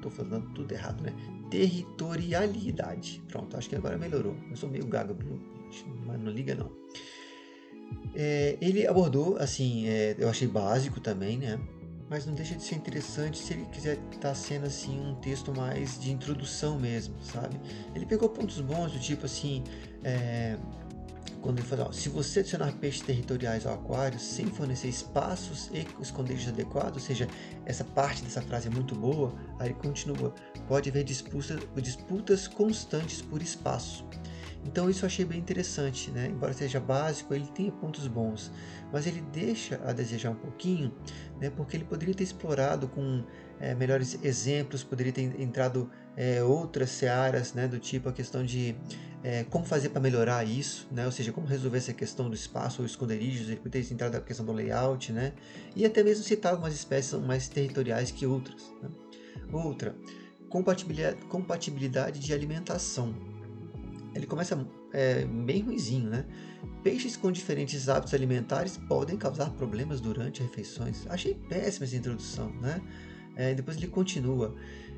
Tô 0.00 0.10
falando 0.10 0.48
tudo 0.54 0.72
errado, 0.72 1.02
né? 1.02 1.12
Territorialidade. 1.50 3.22
Pronto, 3.28 3.56
acho 3.56 3.68
que 3.68 3.76
agora 3.76 3.96
melhorou. 3.98 4.36
Eu 4.50 4.56
sou 4.56 4.68
meio 4.68 4.86
gago, 4.86 5.16
mas 6.06 6.20
não 6.20 6.30
liga 6.30 6.54
não. 6.54 6.70
É, 8.14 8.56
ele 8.60 8.86
abordou, 8.86 9.36
assim, 9.38 9.88
é, 9.88 10.14
eu 10.18 10.28
achei 10.28 10.48
básico 10.48 11.00
também, 11.00 11.36
né? 11.38 11.58
Mas 12.10 12.24
não 12.24 12.34
deixa 12.34 12.54
de 12.54 12.62
ser 12.62 12.76
interessante 12.76 13.38
se 13.38 13.52
ele 13.52 13.66
quiser 13.66 13.98
estar 14.10 14.30
tá 14.30 14.34
sendo 14.34 14.66
assim 14.66 14.98
um 14.98 15.14
texto 15.16 15.54
mais 15.54 16.00
de 16.00 16.10
introdução 16.10 16.78
mesmo, 16.78 17.14
sabe? 17.22 17.60
Ele 17.94 18.06
pegou 18.06 18.28
pontos 18.30 18.60
bons 18.60 18.92
do 18.92 18.98
tipo 18.98 19.26
assim, 19.26 19.62
é, 20.02 20.56
quando 21.40 21.58
ele 21.58 21.66
fala, 21.66 21.88
ó, 21.88 21.92
se 21.92 22.08
você 22.08 22.40
adicionar 22.40 22.72
peixes 22.72 23.02
territoriais 23.02 23.66
ao 23.66 23.74
aquário 23.74 24.18
sem 24.18 24.46
fornecer 24.46 24.88
espaços 24.88 25.70
e 25.72 25.86
esconderijos 26.00 26.48
adequados, 26.48 26.94
ou 26.94 27.00
seja, 27.00 27.28
essa 27.64 27.84
parte 27.84 28.22
dessa 28.22 28.42
frase 28.42 28.68
é 28.68 28.70
muito 28.70 28.94
boa, 28.94 29.34
aí 29.58 29.68
ele 29.68 29.74
continua, 29.74 30.34
pode 30.66 30.90
haver 30.90 31.04
disputas, 31.04 31.60
disputas 31.76 32.48
constantes 32.48 33.22
por 33.22 33.40
espaço. 33.40 34.04
Então 34.64 34.90
isso 34.90 35.04
eu 35.04 35.06
achei 35.06 35.24
bem 35.24 35.38
interessante, 35.38 36.10
né? 36.10 36.26
Embora 36.26 36.52
seja 36.52 36.80
básico, 36.80 37.32
ele 37.34 37.46
tem 37.46 37.70
pontos 37.70 38.06
bons, 38.06 38.50
mas 38.92 39.06
ele 39.06 39.20
deixa 39.32 39.80
a 39.84 39.92
desejar 39.92 40.30
um 40.30 40.34
pouquinho, 40.34 40.92
né? 41.40 41.50
Porque 41.50 41.76
ele 41.76 41.84
poderia 41.84 42.14
ter 42.14 42.24
explorado 42.24 42.88
com 42.88 43.24
é, 43.60 43.74
melhores 43.74 44.18
exemplos, 44.22 44.82
poderia 44.82 45.12
ter 45.12 45.40
entrado 45.40 45.90
é, 46.16 46.42
outras 46.42 46.90
searas, 46.90 47.54
né? 47.54 47.66
Do 47.68 47.78
tipo 47.78 48.08
a 48.08 48.12
questão 48.12 48.44
de 48.44 48.76
é, 49.22 49.44
como 49.44 49.64
fazer 49.64 49.88
para 49.90 50.00
melhorar 50.00 50.44
isso, 50.44 50.88
né? 50.90 51.06
Ou 51.06 51.12
seja, 51.12 51.32
como 51.32 51.46
resolver 51.46 51.78
essa 51.78 51.92
questão 51.92 52.28
do 52.28 52.34
espaço 52.34 52.82
ou 52.82 52.86
esconderijos, 52.86 53.48
ele 53.48 53.60
poderia 53.60 53.86
ter 53.86 53.94
entrado 53.94 54.14
na 54.14 54.20
questão 54.20 54.44
do 54.44 54.52
layout, 54.52 55.12
né? 55.12 55.32
E 55.74 55.84
até 55.84 56.02
mesmo 56.02 56.24
citar 56.24 56.52
algumas 56.52 56.74
espécies 56.74 57.14
mais 57.14 57.48
territoriais 57.48 58.10
que 58.10 58.26
outras. 58.26 58.72
Né? 58.82 58.90
Outra, 59.52 59.96
compatibilidade 60.48 62.20
de 62.20 62.32
alimentação 62.34 63.27
ele 64.14 64.26
começa 64.26 64.66
é, 64.92 65.24
bem 65.24 65.62
ruizinho, 65.62 66.08
né? 66.08 66.24
Peixes 66.82 67.16
com 67.16 67.30
diferentes 67.30 67.88
hábitos 67.88 68.14
alimentares 68.14 68.76
podem 68.88 69.16
causar 69.16 69.50
problemas 69.50 70.00
durante 70.00 70.42
refeições. 70.42 71.06
Achei 71.08 71.34
péssima 71.34 71.84
essa 71.84 71.96
introdução, 71.96 72.50
né? 72.60 72.80
É, 73.36 73.54
depois 73.54 73.76
ele 73.76 73.86
continua. 73.86 74.54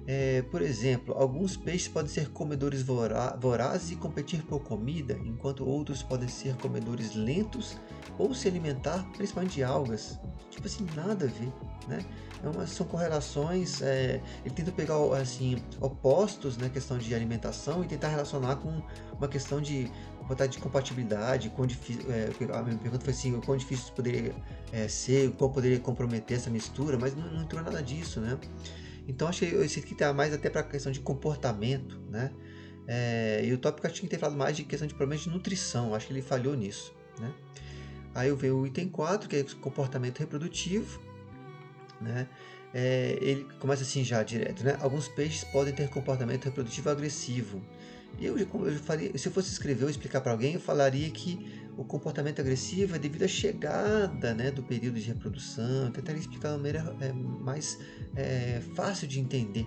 É, 0.06 0.42
por 0.50 0.62
exemplo, 0.62 1.14
alguns 1.14 1.56
peixes 1.56 1.88
podem 1.88 2.10
ser 2.10 2.30
comedores 2.30 2.82
vorazes 2.82 3.90
e 3.92 3.96
competir 3.96 4.42
por 4.42 4.60
comida, 4.60 5.18
enquanto 5.24 5.64
outros 5.64 6.02
podem 6.02 6.28
ser 6.28 6.56
comedores 6.56 7.14
lentos 7.14 7.76
ou 8.18 8.34
se 8.34 8.48
alimentar 8.48 9.06
principalmente 9.12 9.54
de 9.54 9.62
algas. 9.62 10.18
Tipo 10.50 10.66
assim, 10.66 10.86
nada 10.96 11.26
a 11.26 11.28
ver, 11.28 11.52
né? 11.86 12.04
É 12.42 12.48
uma, 12.48 12.66
são 12.66 12.86
correlações, 12.86 13.82
é, 13.82 14.20
ele 14.44 14.54
tenta 14.54 14.72
pegar 14.72 14.96
assim, 15.20 15.62
opostos 15.80 16.56
na 16.56 16.64
né, 16.64 16.70
questão 16.70 16.96
de 16.96 17.14
alimentação 17.14 17.84
e 17.84 17.86
tentar 17.86 18.08
relacionar 18.08 18.56
com 18.56 18.82
uma 19.16 19.28
questão 19.28 19.60
de 19.60 19.90
vontade 20.26 20.52
de 20.52 20.58
compatibilidade, 20.58 21.50
quão 21.50 21.66
difícil, 21.66 22.02
é, 22.10 22.30
a 22.54 22.62
minha 22.62 22.78
pergunta 22.78 23.04
foi 23.04 23.12
assim, 23.12 23.38
quão 23.40 23.56
difícil 23.56 23.92
poderia 23.94 24.34
é, 24.72 24.88
ser, 24.88 25.30
qual 25.32 25.50
poderia 25.50 25.78
comprometer 25.78 26.36
essa 26.36 26.48
mistura, 26.48 26.96
mas 26.98 27.14
não, 27.14 27.30
não 27.30 27.42
entrou 27.42 27.62
nada 27.62 27.82
disso, 27.82 28.20
né? 28.20 28.38
Então 29.10 29.28
achei 29.28 29.52
esse 29.62 29.80
aqui 29.80 29.94
tá 29.94 30.12
mais 30.12 30.32
até 30.32 30.48
para 30.48 30.60
a 30.60 30.64
questão 30.64 30.92
de 30.92 31.00
comportamento, 31.00 32.00
né? 32.08 32.30
É, 32.86 33.42
e 33.44 33.52
o 33.52 33.58
tópico 33.58 33.86
acho 33.86 34.00
que 34.00 34.06
tem 34.06 34.18
falado 34.18 34.36
mais 34.36 34.56
de 34.56 34.64
questão 34.64 34.86
de 34.86 34.94
problemas 34.94 35.24
de 35.24 35.30
nutrição, 35.30 35.94
acho 35.94 36.06
que 36.06 36.12
ele 36.12 36.22
falhou 36.22 36.56
nisso, 36.56 36.94
né? 37.18 37.32
Aí 38.14 38.28
eu 38.28 38.36
vejo 38.36 38.56
o 38.56 38.66
item 38.66 38.88
4, 38.88 39.28
que 39.28 39.36
é 39.36 39.44
comportamento 39.60 40.18
reprodutivo, 40.18 41.00
né? 42.00 42.28
É, 42.72 43.18
ele 43.20 43.46
começa 43.58 43.82
assim 43.82 44.04
já 44.04 44.22
direto, 44.22 44.62
né? 44.64 44.76
Alguns 44.80 45.08
peixes 45.08 45.44
podem 45.44 45.74
ter 45.74 45.88
comportamento 45.88 46.44
reprodutivo 46.44 46.88
agressivo. 46.88 47.60
Eu, 48.20 48.38
eu 48.38 48.78
faria, 48.78 49.16
se 49.16 49.28
eu 49.28 49.32
fosse 49.32 49.50
escrever 49.50 49.84
ou 49.84 49.90
explicar 49.90 50.20
para 50.20 50.32
alguém, 50.32 50.54
eu 50.54 50.60
falaria 50.60 51.10
que 51.10 51.68
o 51.80 51.84
comportamento 51.84 52.40
agressivo 52.40 52.94
é 52.94 52.98
devido 52.98 53.22
à 53.22 53.28
chegada 53.28 54.34
né, 54.34 54.50
do 54.50 54.62
período 54.62 55.00
de 55.00 55.06
reprodução. 55.06 55.86
Eu 55.86 55.90
tentaria 55.90 56.20
explicar 56.20 56.48
de 56.48 56.54
uma 56.54 56.58
maneira 56.58 56.96
é, 57.00 57.10
mais 57.10 57.78
é, 58.14 58.60
fácil 58.74 59.08
de 59.08 59.18
entender. 59.18 59.64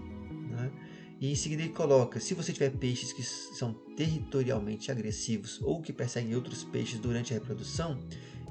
Né? 0.51 0.71
E 1.19 1.31
em 1.31 1.35
seguida 1.35 1.63
ele 1.63 1.73
coloca: 1.73 2.19
se 2.19 2.35
você 2.35 2.53
tiver 2.53 2.69
peixes 2.69 3.11
que 3.11 3.23
são 3.23 3.73
territorialmente 3.97 4.91
agressivos 4.91 5.59
ou 5.63 5.81
que 5.81 5.91
perseguem 5.91 6.35
outros 6.35 6.63
peixes 6.63 6.99
durante 6.99 7.33
a 7.33 7.39
reprodução, 7.39 7.99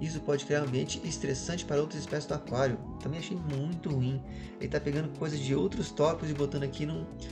isso 0.00 0.19
pode 0.19 0.45
criar 0.45 0.62
um 0.62 0.64
ambiente 0.64 1.00
estressante 1.04 1.64
para 1.64 1.81
outras 1.81 2.00
espécies 2.00 2.26
do 2.26 2.35
aquário. 2.35 2.76
Também 3.00 3.21
achei 3.21 3.37
muito 3.37 3.90
ruim. 3.90 4.21
Ele 4.57 4.66
está 4.66 4.81
pegando 4.81 5.16
coisas 5.16 5.38
de 5.38 5.54
outros 5.54 5.92
tópicos 5.92 6.31
e 6.31 6.35
botando 6.35 6.64
aqui 6.64 6.85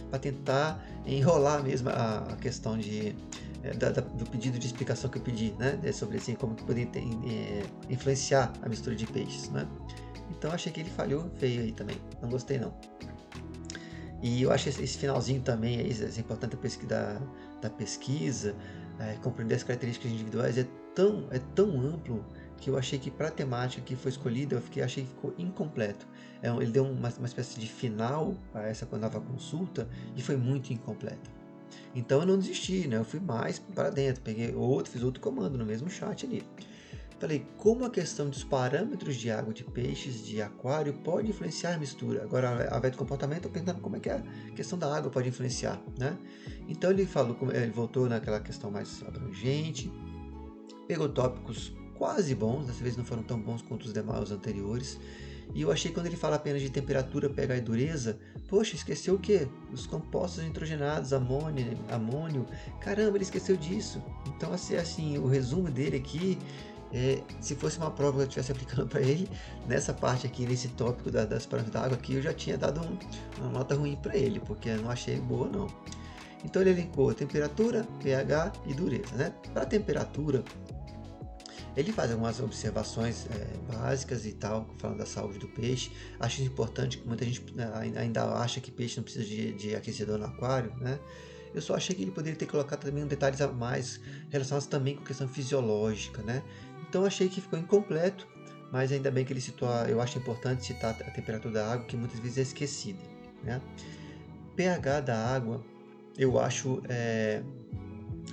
para 0.08 0.20
tentar 0.20 0.86
enrolar 1.04 1.60
mesmo 1.60 1.88
a, 1.88 2.18
a 2.18 2.36
questão 2.36 2.78
de, 2.78 3.16
da, 3.76 3.90
da, 3.90 4.00
do 4.00 4.24
pedido 4.26 4.58
de 4.58 4.66
explicação 4.66 5.10
que 5.10 5.18
eu 5.18 5.22
pedi, 5.22 5.54
né? 5.58 5.78
É 5.82 5.92
sobre 5.92 6.16
assim, 6.16 6.34
como 6.34 6.54
que 6.54 6.62
poderia 6.62 6.88
é, 6.96 7.62
influenciar 7.88 8.52
a 8.62 8.68
mistura 8.68 8.96
de 8.96 9.06
peixes, 9.06 9.50
né? 9.50 9.66
Então 10.30 10.50
achei 10.52 10.72
que 10.72 10.80
ele 10.80 10.90
falhou 10.90 11.30
feio 11.38 11.62
aí 11.62 11.72
também. 11.72 11.96
Não 12.22 12.28
gostei 12.28 12.58
não. 12.58 12.72
E 14.22 14.42
eu 14.42 14.52
acho 14.52 14.68
esse, 14.68 14.98
finalzinho 14.98 15.40
também 15.40 15.78
é, 15.78 15.82
é 15.82 16.20
importante 16.20 16.56
da, 16.86 17.20
da 17.60 17.70
pesquisa, 17.70 18.54
é, 18.98 19.14
compreender 19.22 19.54
as 19.54 19.62
características 19.62 20.10
individuais 20.12 20.58
é 20.58 20.66
tão, 20.94 21.26
é 21.30 21.38
tão 21.54 21.80
amplo 21.80 22.24
que 22.58 22.68
eu 22.68 22.76
achei 22.76 22.98
que 22.98 23.10
para 23.10 23.28
a 23.28 23.30
temática 23.30 23.82
que 23.82 23.96
foi 23.96 24.10
escolhida, 24.10 24.54
eu 24.54 24.60
fiquei, 24.60 24.82
achei 24.82 25.04
que 25.04 25.10
ficou 25.10 25.34
incompleto. 25.38 26.06
É, 26.42 26.48
ele 26.48 26.70
deu 26.70 26.84
uma, 26.84 27.08
uma 27.08 27.26
espécie 27.26 27.58
de 27.58 27.66
final 27.66 28.34
a 28.52 28.62
essa 28.62 28.86
nova 28.98 29.20
consulta 29.20 29.88
e 30.14 30.20
foi 30.20 30.36
muito 30.36 30.70
incompleto. 30.70 31.39
Então 31.94 32.20
eu 32.20 32.26
não 32.26 32.38
desisti, 32.38 32.86
né? 32.86 32.96
Eu 32.96 33.04
fui 33.04 33.20
mais 33.20 33.58
para 33.58 33.90
dentro, 33.90 34.22
peguei 34.22 34.54
outro, 34.54 34.92
fiz 34.92 35.02
outro 35.02 35.20
comando 35.20 35.58
no 35.58 35.64
mesmo 35.64 35.88
chat 35.90 36.26
ali. 36.26 36.44
Falei, 37.18 37.46
como 37.58 37.84
a 37.84 37.90
questão 37.90 38.30
dos 38.30 38.42
parâmetros 38.42 39.14
de 39.14 39.30
água 39.30 39.52
de 39.52 39.62
peixes 39.62 40.24
de 40.24 40.40
aquário 40.40 40.94
pode 41.04 41.28
influenciar 41.28 41.74
a 41.74 41.78
mistura? 41.78 42.22
Agora, 42.22 42.66
a 42.74 42.78
vez 42.78 42.94
do 42.94 42.98
comportamento, 42.98 43.44
eu 43.44 43.50
pensando 43.50 43.78
como 43.82 43.96
é 43.96 44.00
que 44.00 44.08
a 44.08 44.22
questão 44.56 44.78
da 44.78 44.96
água 44.96 45.10
pode 45.10 45.28
influenciar, 45.28 45.78
né? 45.98 46.16
Então 46.66 46.90
ele 46.90 47.04
falou, 47.04 47.36
ele 47.52 47.70
voltou 47.70 48.08
naquela 48.08 48.40
questão 48.40 48.70
mais 48.70 49.02
abrangente, 49.06 49.92
pegou 50.88 51.10
tópicos 51.10 51.74
quase 51.94 52.34
bons, 52.34 52.66
dessa 52.66 52.82
vez 52.82 52.96
não 52.96 53.04
foram 53.04 53.22
tão 53.22 53.38
bons 53.38 53.60
quanto 53.60 53.84
os 53.84 53.92
demais 53.92 54.30
anteriores. 54.30 54.98
E 55.54 55.62
eu 55.62 55.72
achei 55.72 55.90
que 55.90 55.94
quando 55.94 56.06
ele 56.06 56.16
fala 56.16 56.36
apenas 56.36 56.62
de 56.62 56.70
temperatura, 56.70 57.28
pH 57.28 57.56
e 57.56 57.60
dureza, 57.60 58.18
poxa, 58.48 58.76
esqueceu 58.76 59.14
o 59.14 59.18
quê? 59.18 59.48
Os 59.72 59.86
compostos 59.86 60.44
nitrogenados, 60.44 61.12
amônio, 61.12 61.76
amônio. 61.90 62.46
Caramba, 62.80 63.16
ele 63.16 63.24
esqueceu 63.24 63.56
disso. 63.56 64.02
Então, 64.28 64.52
assim, 64.52 64.76
assim 64.76 65.18
o 65.18 65.26
resumo 65.26 65.70
dele 65.70 65.96
aqui 65.96 66.38
é, 66.92 67.22
se 67.40 67.54
fosse 67.54 67.78
uma 67.78 67.90
prova 67.90 68.18
que 68.18 68.22
eu 68.22 68.26
estivesse 68.40 68.52
aplicando 68.52 68.88
para 68.88 69.00
ele, 69.00 69.28
nessa 69.66 69.92
parte 69.92 70.26
aqui, 70.26 70.44
nesse 70.46 70.68
tópico 70.68 71.10
da, 71.10 71.24
das 71.24 71.46
parâmetros 71.46 71.72
da 71.72 71.86
água 71.86 71.96
aqui, 71.96 72.14
eu 72.14 72.22
já 72.22 72.32
tinha 72.32 72.58
dado 72.58 72.80
um, 72.80 72.98
uma 73.40 73.50
nota 73.50 73.74
ruim 73.74 73.96
para 73.96 74.16
ele, 74.16 74.40
porque 74.40 74.68
eu 74.68 74.82
não 74.82 74.90
achei 74.90 75.16
boa 75.20 75.48
não. 75.48 75.66
Então 76.44 76.62
ele 76.62 76.70
elencou 76.70 77.12
temperatura, 77.12 77.86
pH 78.02 78.52
e 78.66 78.74
dureza. 78.74 79.14
Né? 79.14 79.32
Para 79.52 79.66
temperatura, 79.66 80.42
ele 81.76 81.92
faz 81.92 82.10
algumas 82.10 82.40
observações 82.40 83.26
é, 83.26 83.72
básicas 83.72 84.26
e 84.26 84.32
tal, 84.32 84.68
falando 84.78 84.98
da 84.98 85.06
saúde 85.06 85.38
do 85.38 85.48
peixe. 85.48 85.90
Acho 86.18 86.42
importante 86.42 86.98
que 86.98 87.06
muita 87.06 87.24
gente 87.24 87.42
né, 87.54 87.70
ainda 87.96 88.24
acha 88.34 88.60
que 88.60 88.70
peixe 88.70 88.96
não 88.96 89.04
precisa 89.04 89.24
de, 89.24 89.52
de 89.52 89.74
aquecedor 89.74 90.18
no 90.18 90.26
aquário, 90.26 90.72
né? 90.80 90.98
Eu 91.52 91.60
só 91.60 91.74
achei 91.74 91.96
que 91.96 92.02
ele 92.02 92.12
poderia 92.12 92.38
ter 92.38 92.46
colocado 92.46 92.82
também 92.84 93.04
detalhes 93.06 93.40
a 93.40 93.48
mais 93.48 94.00
relacionados 94.30 94.68
também 94.68 94.94
com 94.94 95.02
questão 95.02 95.28
fisiológica, 95.28 96.22
né? 96.22 96.42
Então 96.88 97.04
achei 97.04 97.28
que 97.28 97.40
ficou 97.40 97.58
incompleto, 97.58 98.26
mas 98.70 98.92
ainda 98.92 99.10
bem 99.10 99.24
que 99.24 99.32
ele 99.32 99.40
citou, 99.40 99.68
eu 99.88 100.00
acho 100.00 100.18
importante 100.18 100.64
citar 100.64 100.90
a 100.90 101.10
temperatura 101.10 101.54
da 101.54 101.72
água, 101.72 101.86
que 101.86 101.96
muitas 101.96 102.20
vezes 102.20 102.38
é 102.38 102.42
esquecida. 102.42 102.98
Né? 103.42 103.60
pH 104.60 105.00
da 105.00 105.16
água, 105.16 105.64
eu 106.18 106.38
acho, 106.38 106.82
é, 106.88 107.42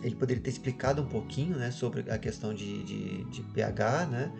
ele 0.03 0.15
poderia 0.15 0.41
ter 0.41 0.49
explicado 0.49 1.01
um 1.01 1.07
pouquinho 1.07 1.57
né, 1.57 1.71
sobre 1.71 2.09
a 2.11 2.17
questão 2.17 2.53
de, 2.53 2.83
de, 2.83 3.23
de 3.25 3.41
pH, 3.53 4.05
né? 4.07 4.31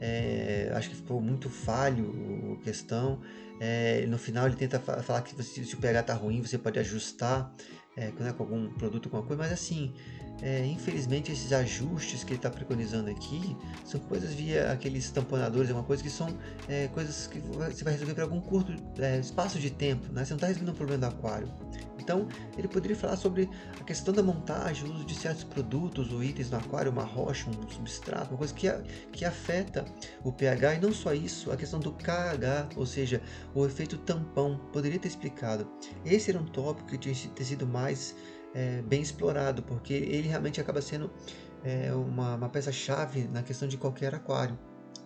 É, 0.00 0.70
acho 0.74 0.90
que 0.90 0.96
ficou 0.96 1.20
muito 1.20 1.48
falho 1.48 2.58
a 2.60 2.64
questão. 2.64 3.20
É, 3.58 4.04
no 4.06 4.18
final 4.18 4.46
ele 4.46 4.56
tenta 4.56 4.78
falar 4.78 5.22
que 5.22 5.42
se, 5.42 5.64
se 5.64 5.74
o 5.74 5.78
pH 5.78 6.00
está 6.00 6.14
ruim, 6.14 6.42
você 6.42 6.58
pode 6.58 6.78
ajustar 6.78 7.54
é, 7.96 8.12
né, 8.18 8.32
com 8.32 8.42
algum 8.42 8.68
produto, 8.74 9.06
alguma 9.06 9.22
coisa, 9.22 9.42
mas 9.42 9.52
assim, 9.52 9.94
é, 10.42 10.64
infelizmente 10.66 11.32
esses 11.32 11.52
ajustes 11.52 12.22
que 12.22 12.30
ele 12.30 12.38
está 12.38 12.50
preconizando 12.50 13.10
aqui 13.10 13.56
são 13.84 13.98
coisas 14.00 14.34
via 14.34 14.70
aqueles 14.70 15.10
tamponadores, 15.10 15.70
é 15.70 15.72
uma 15.72 15.82
coisa 15.82 16.02
que 16.02 16.10
são 16.10 16.28
é, 16.68 16.88
coisas 16.88 17.26
que 17.26 17.38
você 17.38 17.82
vai 17.82 17.92
resolver 17.94 18.14
para 18.14 18.24
algum 18.24 18.40
curto 18.40 18.74
é, 18.98 19.18
espaço 19.18 19.58
de 19.58 19.70
tempo, 19.70 20.12
né? 20.12 20.24
você 20.24 20.32
não 20.32 20.36
está 20.36 20.46
resolvendo 20.46 20.74
um 20.74 20.76
problema 20.76 21.08
do 21.08 21.16
aquário. 21.16 21.48
Então 21.98 22.28
ele 22.56 22.68
poderia 22.68 22.96
falar 22.96 23.16
sobre 23.16 23.48
a 23.80 23.84
questão 23.84 24.14
da 24.14 24.22
montagem, 24.22 24.88
o 24.88 24.94
uso 24.94 25.04
de 25.04 25.14
certos 25.14 25.42
produtos 25.42 26.12
ou 26.12 26.22
itens 26.22 26.50
no 26.50 26.58
aquário, 26.58 26.92
uma 26.92 27.02
rocha, 27.02 27.50
um 27.50 27.68
substrato, 27.68 28.30
uma 28.30 28.38
coisa 28.38 28.54
que, 28.54 28.70
que 29.10 29.24
afeta 29.24 29.84
o 30.22 30.30
pH 30.30 30.74
e 30.74 30.80
não 30.80 30.92
só 30.92 31.12
isso, 31.12 31.50
a 31.50 31.56
questão 31.56 31.80
do 31.80 31.90
KH, 31.92 32.76
ou 32.76 32.86
seja, 32.86 33.20
o 33.54 33.66
efeito 33.66 33.98
tampão, 33.98 34.60
poderia 34.72 34.98
ter 34.98 35.08
explicado. 35.08 35.66
Esse 36.04 36.30
era 36.30 36.38
um 36.38 36.44
tópico 36.44 36.88
que 36.90 36.98
tinha 36.98 37.14
sido 37.14 37.66
mais 37.66 38.14
é, 38.54 38.82
bem 38.82 39.02
explorado, 39.02 39.62
porque 39.62 39.92
ele 39.92 40.28
realmente 40.28 40.60
acaba 40.60 40.80
sendo 40.80 41.10
é, 41.64 41.92
uma, 41.92 42.36
uma 42.36 42.48
peça-chave 42.48 43.28
na 43.28 43.42
questão 43.42 43.66
de 43.68 43.76
qualquer 43.76 44.14
aquário. 44.14 44.58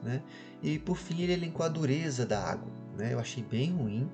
Né? 0.02 0.22
E 0.62 0.78
por 0.78 0.96
fim 0.96 1.22
ele 1.22 1.32
elencou 1.32 1.64
a 1.64 1.68
dureza 1.68 2.24
da 2.24 2.42
água. 2.42 2.70
Né? 2.96 3.12
Eu 3.12 3.18
achei 3.18 3.42
bem 3.42 3.72
ruim, 3.72 4.10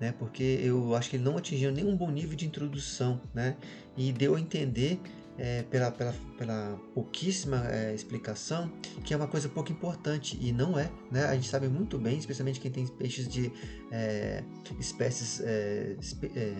né? 0.00 0.12
porque 0.18 0.60
eu 0.62 0.94
acho 0.94 1.10
que 1.10 1.16
ele 1.16 1.24
não 1.24 1.36
atingiu 1.36 1.72
nenhum 1.72 1.96
bom 1.96 2.10
nível 2.10 2.36
de 2.36 2.46
introdução 2.46 3.20
né? 3.34 3.56
e 3.96 4.12
deu 4.12 4.34
a 4.34 4.40
entender 4.40 5.00
é, 5.38 5.62
pela, 5.64 5.90
pela, 5.90 6.14
pela 6.38 6.80
pouquíssima 6.94 7.66
é, 7.68 7.94
explicação 7.94 8.72
que 9.04 9.12
é 9.12 9.16
uma 9.16 9.26
coisa 9.26 9.48
pouco 9.48 9.70
importante 9.70 10.38
e 10.40 10.52
não 10.52 10.78
é. 10.78 10.90
Né? 11.10 11.24
A 11.24 11.34
gente 11.34 11.48
sabe 11.48 11.68
muito 11.68 11.98
bem, 11.98 12.18
especialmente 12.18 12.60
quem 12.60 12.70
tem 12.70 12.86
peixes 12.86 13.28
de 13.28 13.52
é, 13.90 14.42
espécies 14.78 15.40
é, 15.40 15.96
é, 16.34 16.54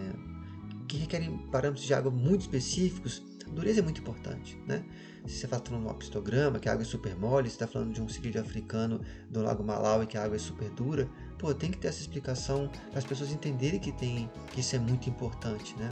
que 0.86 0.96
requerem 0.96 1.38
parâmetros 1.50 1.86
de 1.86 1.94
água 1.94 2.10
muito 2.10 2.42
específicos, 2.42 3.22
Dureza 3.48 3.80
é 3.80 3.82
muito 3.82 4.00
importante, 4.00 4.60
né? 4.66 4.84
Se 5.26 5.38
você 5.38 5.46
está 5.46 5.58
falando 5.58 5.82
de 5.82 5.88
um 5.88 5.90
apistograma, 5.90 6.58
que 6.58 6.68
a 6.68 6.72
água 6.72 6.82
é 6.82 6.84
super 6.84 7.16
mole, 7.16 7.48
se 7.48 7.54
está 7.54 7.66
falando 7.66 7.92
de 7.92 8.00
um 8.00 8.08
ciclídeo 8.08 8.40
africano 8.40 9.00
do 9.30 9.42
Lago 9.42 9.62
Malawi, 9.64 10.06
que 10.06 10.16
a 10.16 10.24
água 10.24 10.36
é 10.36 10.38
super 10.38 10.70
dura, 10.70 11.08
pô, 11.38 11.52
tem 11.54 11.70
que 11.70 11.78
ter 11.78 11.88
essa 11.88 12.00
explicação 12.00 12.70
para 12.90 12.98
as 12.98 13.04
pessoas 13.04 13.32
entenderem 13.32 13.80
que, 13.80 13.92
tem, 13.92 14.30
que 14.52 14.60
isso 14.60 14.76
é 14.76 14.78
muito 14.78 15.08
importante, 15.08 15.76
né? 15.76 15.88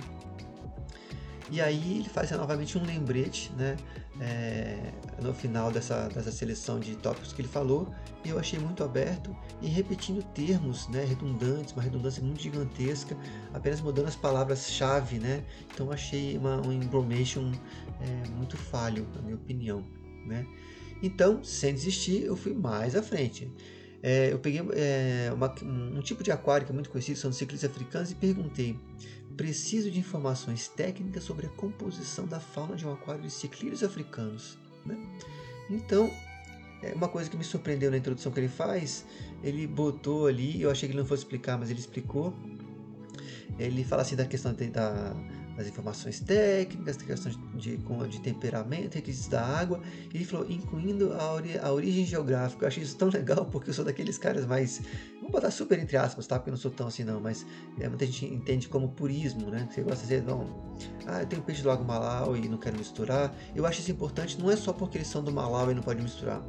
E 1.54 1.60
aí 1.60 1.98
ele 2.00 2.08
faz 2.08 2.32
novamente 2.32 2.76
um 2.76 2.84
lembrete, 2.84 3.52
né? 3.56 3.76
É, 4.20 4.90
no 5.22 5.32
final 5.32 5.70
dessa, 5.70 6.08
dessa 6.08 6.32
seleção 6.32 6.80
de 6.80 6.96
tópicos 6.96 7.32
que 7.32 7.42
ele 7.42 7.48
falou, 7.48 7.94
e 8.24 8.30
eu 8.30 8.40
achei 8.40 8.58
muito 8.58 8.82
aberto 8.82 9.36
e 9.62 9.68
repetindo 9.68 10.20
termos 10.34 10.88
né, 10.88 11.04
redundantes, 11.04 11.72
uma 11.72 11.82
redundância 11.82 12.20
muito 12.20 12.42
gigantesca, 12.42 13.16
apenas 13.52 13.80
mudando 13.80 14.08
as 14.08 14.16
palavras-chave, 14.16 15.20
né? 15.20 15.44
Então 15.72 15.92
achei 15.92 16.36
uma, 16.36 16.60
um 16.66 16.72
information 16.72 17.52
é, 18.00 18.28
muito 18.30 18.56
falho, 18.56 19.06
na 19.14 19.22
minha 19.22 19.36
opinião, 19.36 19.84
né? 20.26 20.44
Então, 21.00 21.44
sem 21.44 21.72
desistir, 21.72 22.24
eu 22.24 22.34
fui 22.34 22.52
mais 22.52 22.96
à 22.96 23.02
frente. 23.02 23.48
É, 24.02 24.32
eu 24.32 24.40
peguei 24.40 24.60
é, 24.72 25.30
uma, 25.32 25.54
um 25.62 26.02
tipo 26.02 26.24
de 26.24 26.32
aquário 26.32 26.66
que 26.66 26.72
é 26.72 26.74
muito 26.74 26.90
conhecido, 26.90 27.16
são 27.16 27.30
os 27.30 27.36
ciclistas 27.36 27.70
africanos, 27.70 28.10
e 28.10 28.16
perguntei 28.16 28.76
preciso 29.36 29.90
de 29.90 29.98
informações 29.98 30.68
técnicas 30.68 31.24
sobre 31.24 31.46
a 31.46 31.50
composição 31.50 32.26
da 32.26 32.40
fauna 32.40 32.76
de 32.76 32.86
um 32.86 32.92
aquário 32.92 33.22
de 33.22 33.30
ciclídeos 33.30 33.82
africanos. 33.82 34.58
Né? 34.84 34.96
Então, 35.70 36.10
é 36.82 36.92
uma 36.94 37.08
coisa 37.08 37.30
que 37.30 37.36
me 37.36 37.44
surpreendeu 37.44 37.90
na 37.90 37.96
introdução 37.96 38.30
que 38.30 38.40
ele 38.40 38.48
faz, 38.48 39.04
ele 39.42 39.66
botou 39.66 40.26
ali, 40.26 40.60
eu 40.60 40.70
achei 40.70 40.88
que 40.88 40.92
ele 40.92 41.00
não 41.00 41.08
fosse 41.08 41.22
explicar, 41.22 41.58
mas 41.58 41.70
ele 41.70 41.80
explicou. 41.80 42.34
Ele 43.58 43.84
fala 43.84 44.02
assim 44.02 44.16
da 44.16 44.24
questão 44.24 44.52
da, 44.52 45.14
das 45.56 45.66
informações 45.66 46.20
técnicas, 46.20 46.96
questão 46.96 47.32
de, 47.54 47.76
de, 47.76 48.08
de 48.08 48.20
temperamento, 48.20 48.94
requisitos 48.94 49.28
da 49.28 49.44
água. 49.44 49.80
E 50.12 50.16
ele 50.16 50.24
falou, 50.24 50.50
incluindo 50.50 51.12
a, 51.12 51.32
ori, 51.32 51.58
a 51.58 51.72
origem 51.72 52.04
geográfica. 52.04 52.64
Eu 52.64 52.68
achei 52.68 52.82
isso 52.82 52.96
tão 52.96 53.08
legal 53.14 53.46
porque 53.46 53.70
eu 53.70 53.74
sou 53.74 53.84
daqueles 53.84 54.18
caras 54.18 54.46
mais. 54.46 54.82
Vamos 55.16 55.30
botar 55.30 55.50
super 55.50 55.78
entre 55.78 55.96
aspas, 55.96 56.26
tá? 56.26 56.38
Porque 56.38 56.50
eu 56.50 56.52
não 56.52 56.58
sou 56.58 56.70
tão 56.70 56.88
assim, 56.88 57.04
não. 57.04 57.20
Mas 57.20 57.46
é, 57.78 57.88
muita 57.88 58.06
gente 58.06 58.26
entende 58.26 58.68
como 58.68 58.88
purismo, 58.88 59.50
né? 59.50 59.68
Você 59.70 59.82
gosta 59.82 60.06
de 60.06 60.14
dizer, 60.14 60.22
não. 60.22 60.74
Ah, 61.06 61.20
eu 61.20 61.26
tenho 61.26 61.42
peixe 61.42 61.62
do 61.62 61.68
Lago 61.68 61.84
Malau 61.84 62.36
e 62.36 62.48
não 62.48 62.58
quero 62.58 62.76
misturar. 62.76 63.34
Eu 63.54 63.64
acho 63.66 63.80
isso 63.80 63.90
importante, 63.90 64.38
não 64.40 64.50
é 64.50 64.56
só 64.56 64.72
porque 64.72 64.98
eles 64.98 65.08
são 65.08 65.22
do 65.22 65.32
Malau 65.32 65.70
e 65.70 65.74
não 65.74 65.82
pode 65.82 66.02
misturar. 66.02 66.42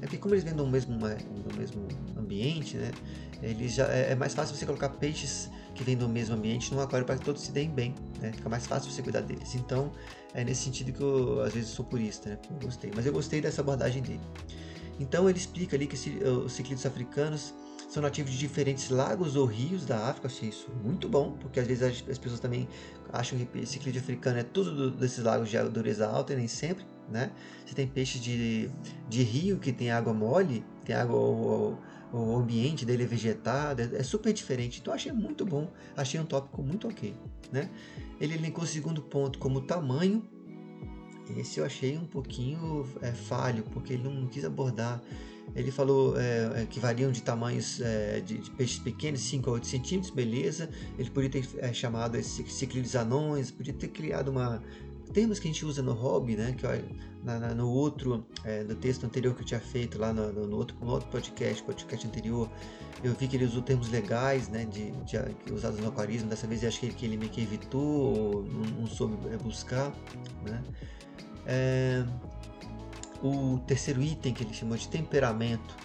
É 0.00 0.02
porque 0.02 0.18
como 0.18 0.34
eles 0.34 0.44
vêm 0.44 0.54
do 0.54 0.66
mesmo, 0.66 0.96
do 0.96 1.56
mesmo 1.56 1.88
ambiente, 2.16 2.76
né? 2.76 2.90
Eles 3.42 3.74
já, 3.74 3.86
é, 3.88 4.12
é 4.12 4.14
mais 4.14 4.34
fácil 4.34 4.54
você 4.54 4.64
colocar 4.64 4.88
peixes 4.88 5.50
que 5.74 5.82
vêm 5.82 5.96
do 5.96 6.08
mesmo 6.08 6.34
ambiente 6.34 6.72
num 6.72 6.80
aquário 6.80 7.06
para 7.06 7.16
que 7.16 7.24
todos 7.24 7.42
se 7.42 7.52
deem 7.52 7.70
bem, 7.70 7.94
né? 8.20 8.32
Fica 8.32 8.48
mais 8.48 8.66
fácil 8.66 8.90
você 8.90 9.02
cuidar 9.02 9.22
deles. 9.22 9.54
Então, 9.54 9.92
é 10.34 10.44
nesse 10.44 10.62
sentido 10.62 10.92
que 10.92 11.00
eu 11.00 11.40
às 11.42 11.52
vezes 11.52 11.70
sou 11.70 11.84
purista, 11.84 12.30
né? 12.30 12.38
Eu 12.50 12.66
gostei, 12.66 12.90
mas 12.94 13.06
eu 13.06 13.12
gostei 13.12 13.40
dessa 13.40 13.60
abordagem 13.60 14.02
dele. 14.02 14.20
Então, 15.00 15.28
ele 15.28 15.38
explica 15.38 15.76
ali 15.76 15.86
que 15.86 15.96
os 15.96 16.52
ciclídeos 16.52 16.84
africanos 16.84 17.54
são 17.88 18.02
nativos 18.02 18.32
de 18.32 18.38
diferentes 18.38 18.90
lagos 18.90 19.34
ou 19.36 19.46
rios 19.46 19.86
da 19.86 20.08
África. 20.08 20.28
Achei 20.28 20.48
isso 20.48 20.70
muito 20.84 21.08
bom, 21.08 21.32
porque 21.40 21.58
às 21.58 21.66
vezes 21.66 21.82
as, 21.82 22.08
as 22.08 22.18
pessoas 22.18 22.40
também 22.40 22.68
acham 23.12 23.38
que 23.38 23.66
ciclídeo 23.66 24.00
africano 24.00 24.38
é 24.38 24.42
tudo 24.42 24.74
do, 24.74 24.90
desses 24.90 25.24
lagos 25.24 25.48
de 25.48 25.58
dureza 25.70 26.06
alta 26.06 26.32
e 26.32 26.36
nem 26.36 26.48
sempre, 26.48 26.84
né? 27.10 27.30
Você 27.64 27.74
tem 27.74 27.86
peixes 27.86 28.20
de, 28.20 28.70
de 29.08 29.22
rio 29.22 29.58
que 29.58 29.72
tem 29.72 29.90
água 29.90 30.12
mole, 30.12 30.64
tem 30.84 30.94
água 30.94 31.16
ou, 31.16 31.78
o 32.12 32.36
ambiente 32.36 32.86
dele 32.86 33.02
é 33.02 33.06
vegetado, 33.06 33.82
é, 33.82 33.96
é 33.96 34.02
super 34.02 34.32
diferente. 34.32 34.80
Então 34.80 34.92
achei 34.92 35.12
muito 35.12 35.44
bom, 35.44 35.70
achei 35.96 36.18
um 36.18 36.24
tópico 36.24 36.62
muito 36.62 36.88
ok. 36.88 37.14
Né? 37.52 37.70
Ele 38.20 38.34
elencou 38.34 38.64
o 38.64 38.66
segundo 38.66 39.02
ponto 39.02 39.38
como 39.38 39.60
tamanho. 39.60 40.26
Esse 41.36 41.60
eu 41.60 41.66
achei 41.66 41.96
um 41.96 42.06
pouquinho 42.06 42.86
é, 43.02 43.12
falho, 43.12 43.62
porque 43.64 43.92
ele 43.92 44.04
não 44.04 44.26
quis 44.26 44.44
abordar. 44.44 45.02
Ele 45.54 45.70
falou 45.70 46.18
é, 46.18 46.62
é 46.62 46.66
que 46.66 46.78
variam 46.78 47.10
de 47.10 47.22
tamanhos 47.22 47.80
é, 47.80 48.20
de, 48.20 48.38
de, 48.38 48.50
peixes 48.50 48.78
pequenos, 48.78 49.20
5 49.20 49.48
a 49.48 49.52
8 49.54 49.66
centímetros, 49.66 50.12
beleza. 50.12 50.68
Ele 50.98 51.10
podia 51.10 51.30
ter 51.30 51.48
é, 51.58 51.72
chamado 51.72 52.16
esses 52.16 52.52
ciclídeos 52.52 52.94
anões, 52.96 53.50
podia 53.50 53.72
ter 53.72 53.88
criado 53.88 54.30
uma, 54.30 54.62
termos 55.08 55.38
que 55.38 55.48
a 55.48 55.52
gente 55.52 55.64
usa 55.64 55.82
no 55.82 55.92
hobby, 55.92 56.36
né? 56.36 56.54
Que 56.56 56.66
na, 57.24 57.38
na, 57.38 57.54
no 57.54 57.68
outro, 57.68 58.26
é, 58.44 58.62
no 58.62 58.74
texto 58.74 59.04
anterior 59.04 59.34
que 59.34 59.42
eu 59.42 59.46
tinha 59.46 59.60
feito 59.60 59.98
lá 59.98 60.12
no, 60.12 60.32
no, 60.32 60.56
outro, 60.56 60.76
no 60.80 60.92
outro 60.92 61.08
podcast, 61.10 61.62
podcast 61.62 62.06
anterior, 62.06 62.48
eu 63.02 63.14
vi 63.14 63.28
que 63.28 63.36
ele 63.36 63.44
usou 63.44 63.62
termos 63.62 63.88
legais, 63.90 64.48
né? 64.48 64.64
De, 64.64 64.90
de 64.90 65.52
usados 65.52 65.80
no 65.80 65.88
aquarismo. 65.88 66.28
Dessa 66.28 66.46
vez 66.46 66.62
eu 66.62 66.68
acho 66.68 66.80
que, 66.80 66.88
que 66.90 67.06
ele 67.06 67.16
meio 67.16 67.30
que 67.30 67.40
evitou 67.40 67.80
ou 67.80 68.44
não, 68.44 68.80
não 68.80 68.86
soube 68.86 69.16
é, 69.28 69.36
buscar, 69.36 69.92
né? 70.44 70.62
É, 71.46 72.04
o 73.22 73.58
terceiro 73.66 74.02
item 74.02 74.32
que 74.32 74.44
ele 74.44 74.54
chamou 74.54 74.76
de 74.76 74.88
temperamento. 74.88 75.76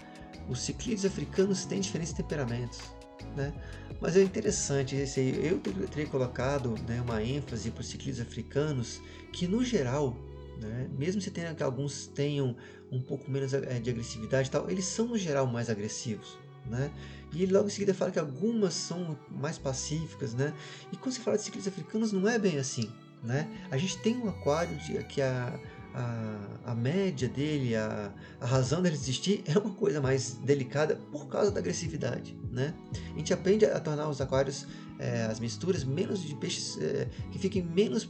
Os 0.49 0.61
ciclídeos 0.61 1.05
africanos 1.05 1.65
têm 1.65 1.79
diferentes 1.79 2.13
temperamentos. 2.13 2.92
Né? 3.35 3.53
Mas 3.99 4.15
é 4.17 4.21
interessante 4.21 4.95
esse 4.95 5.19
aí. 5.19 5.47
Eu 5.47 5.59
teria 5.87 6.07
colocado 6.07 6.75
né, 6.87 7.01
uma 7.01 7.23
ênfase 7.23 7.71
para 7.71 7.81
os 7.81 7.87
ciclistas 7.87 8.25
africanos 8.25 9.01
que, 9.31 9.47
no 9.47 9.63
geral, 9.63 10.15
né, 10.59 10.89
mesmo 10.97 11.21
se 11.21 11.31
tenha 11.31 11.53
que 11.55 11.63
alguns 11.63 12.07
tenham 12.07 12.55
um 12.91 13.01
pouco 13.01 13.29
menos 13.29 13.53
eh, 13.53 13.79
de 13.79 13.89
agressividade, 13.89 14.51
tal, 14.51 14.69
eles 14.69 14.85
são 14.85 15.07
no 15.07 15.17
geral 15.17 15.47
mais 15.47 15.69
agressivos. 15.69 16.37
Né? 16.65 16.91
E 17.33 17.43
ele 17.43 17.51
logo 17.51 17.67
em 17.67 17.69
seguida 17.69 17.93
fala 17.93 18.11
que 18.11 18.19
algumas 18.19 18.73
são 18.73 19.17
mais 19.29 19.57
pacíficas, 19.57 20.33
né? 20.33 20.53
E 20.91 20.95
quando 20.95 21.13
se 21.13 21.19
fala 21.19 21.35
de 21.35 21.43
ciclistas 21.43 21.73
africanos, 21.73 22.11
não 22.11 22.29
é 22.29 22.37
bem 22.37 22.57
assim, 22.57 22.89
né? 23.23 23.49
A 23.71 23.77
gente 23.77 23.97
tem 23.97 24.15
um 24.17 24.29
aquário 24.29 24.77
de, 24.77 25.03
que 25.05 25.21
a, 25.21 25.59
a, 25.93 26.71
a 26.71 26.75
média 26.75 27.29
dele, 27.29 27.75
a, 27.75 28.11
a 28.41 28.45
razão 28.45 28.81
dele 28.81 28.95
existir 28.95 29.43
é 29.45 29.57
uma 29.57 29.73
coisa 29.73 30.01
mais 30.01 30.33
delicada 30.35 30.95
por 31.11 31.27
causa 31.27 31.51
da 31.51 31.59
agressividade, 31.59 32.37
né? 32.51 32.73
A 33.13 33.17
gente 33.17 33.33
aprende 33.33 33.65
a 33.65 33.79
tornar 33.79 34.09
os 34.09 34.19
aquários, 34.19 34.67
é, 34.99 35.23
as 35.23 35.39
misturas, 35.39 35.83
menos 35.83 36.23
de 36.23 36.35
peixes 36.35 36.77
é, 36.81 37.07
que 37.31 37.37
fiquem 37.37 37.61
menos, 37.61 38.09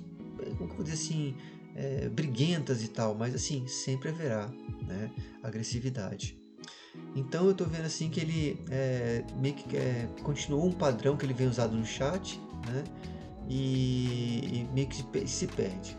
como 0.58 0.84
dizer 0.84 0.94
assim, 0.94 1.36
é, 1.76 2.08
briguentas 2.10 2.84
e 2.84 2.88
tal, 2.88 3.16
mas 3.16 3.36
assim, 3.36 3.68
sempre 3.68 4.10
haverá 4.10 4.48
né, 4.88 5.12
agressividade. 5.42 6.38
Então 7.16 7.46
eu 7.46 7.52
estou 7.52 7.68
vendo 7.68 7.86
assim 7.86 8.10
que 8.10 8.20
ele 8.20 8.64
é, 8.70 9.24
meio 9.38 9.56
que 9.56 9.76
é, 9.76 10.08
continuou 10.24 10.66
um 10.66 10.72
padrão 10.72 11.18
que 11.18 11.26
ele 11.26 11.34
vem 11.34 11.48
usado 11.48 11.76
no 11.76 11.86
chat, 11.86 12.40
né? 12.68 12.84
E, 13.50 14.62
e 14.62 14.70
meio 14.74 14.88
que 14.88 15.28
se 15.28 15.48
perde. 15.48 15.98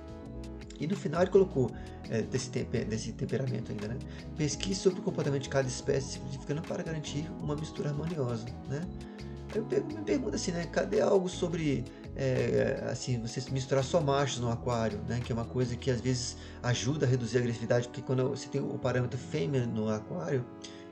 E 0.81 0.87
no 0.87 0.97
final 0.97 1.23
ele 1.23 1.31
colocou 1.31 1.71
é, 2.11 2.23
desse, 2.23 2.51
desse 2.51 3.13
temperamento 3.13 3.71
ainda, 3.71 3.89
né? 3.89 3.99
Pesquise 4.37 4.81
sobre 4.81 5.01
o 5.01 5.03
comportamento 5.03 5.43
de 5.43 5.49
cada 5.49 5.69
espécie 5.69 6.15
significando 6.15 6.63
para 6.63 6.83
garantir 6.83 7.31
uma 7.41 7.55
mistura 7.55 7.91
harmoniosa, 7.91 8.47
né? 8.69 8.87
Eu 9.55 9.65
me 9.65 10.05
pergunto 10.05 10.35
assim, 10.35 10.51
né? 10.51 10.67
Cadê 10.67 11.01
algo 11.01 11.29
sobre 11.29 11.85
é, 12.17 12.85
assim 12.91 13.21
você 13.21 13.41
misturar 13.51 13.85
só 13.85 14.01
machos 14.01 14.41
no 14.41 14.51
aquário, 14.51 14.99
né? 15.09 15.21
Que 15.25 15.33
é 15.33 15.35
uma 15.35 15.45
coisa 15.45 15.77
que 15.77 15.91
às 15.91 16.01
vezes 16.01 16.37
ajuda 16.63 17.07
a 17.07 17.09
reduzir 17.09 17.39
a 17.39 17.41
agressividade, 17.41 17.87
porque 17.87 18.03
quando 18.03 18.29
você 18.31 18.49
tem 18.49 18.61
o 18.61 18.79
parâmetro 18.79 19.19
fêmea 19.19 19.65
no 19.65 19.89
aquário 19.89 20.45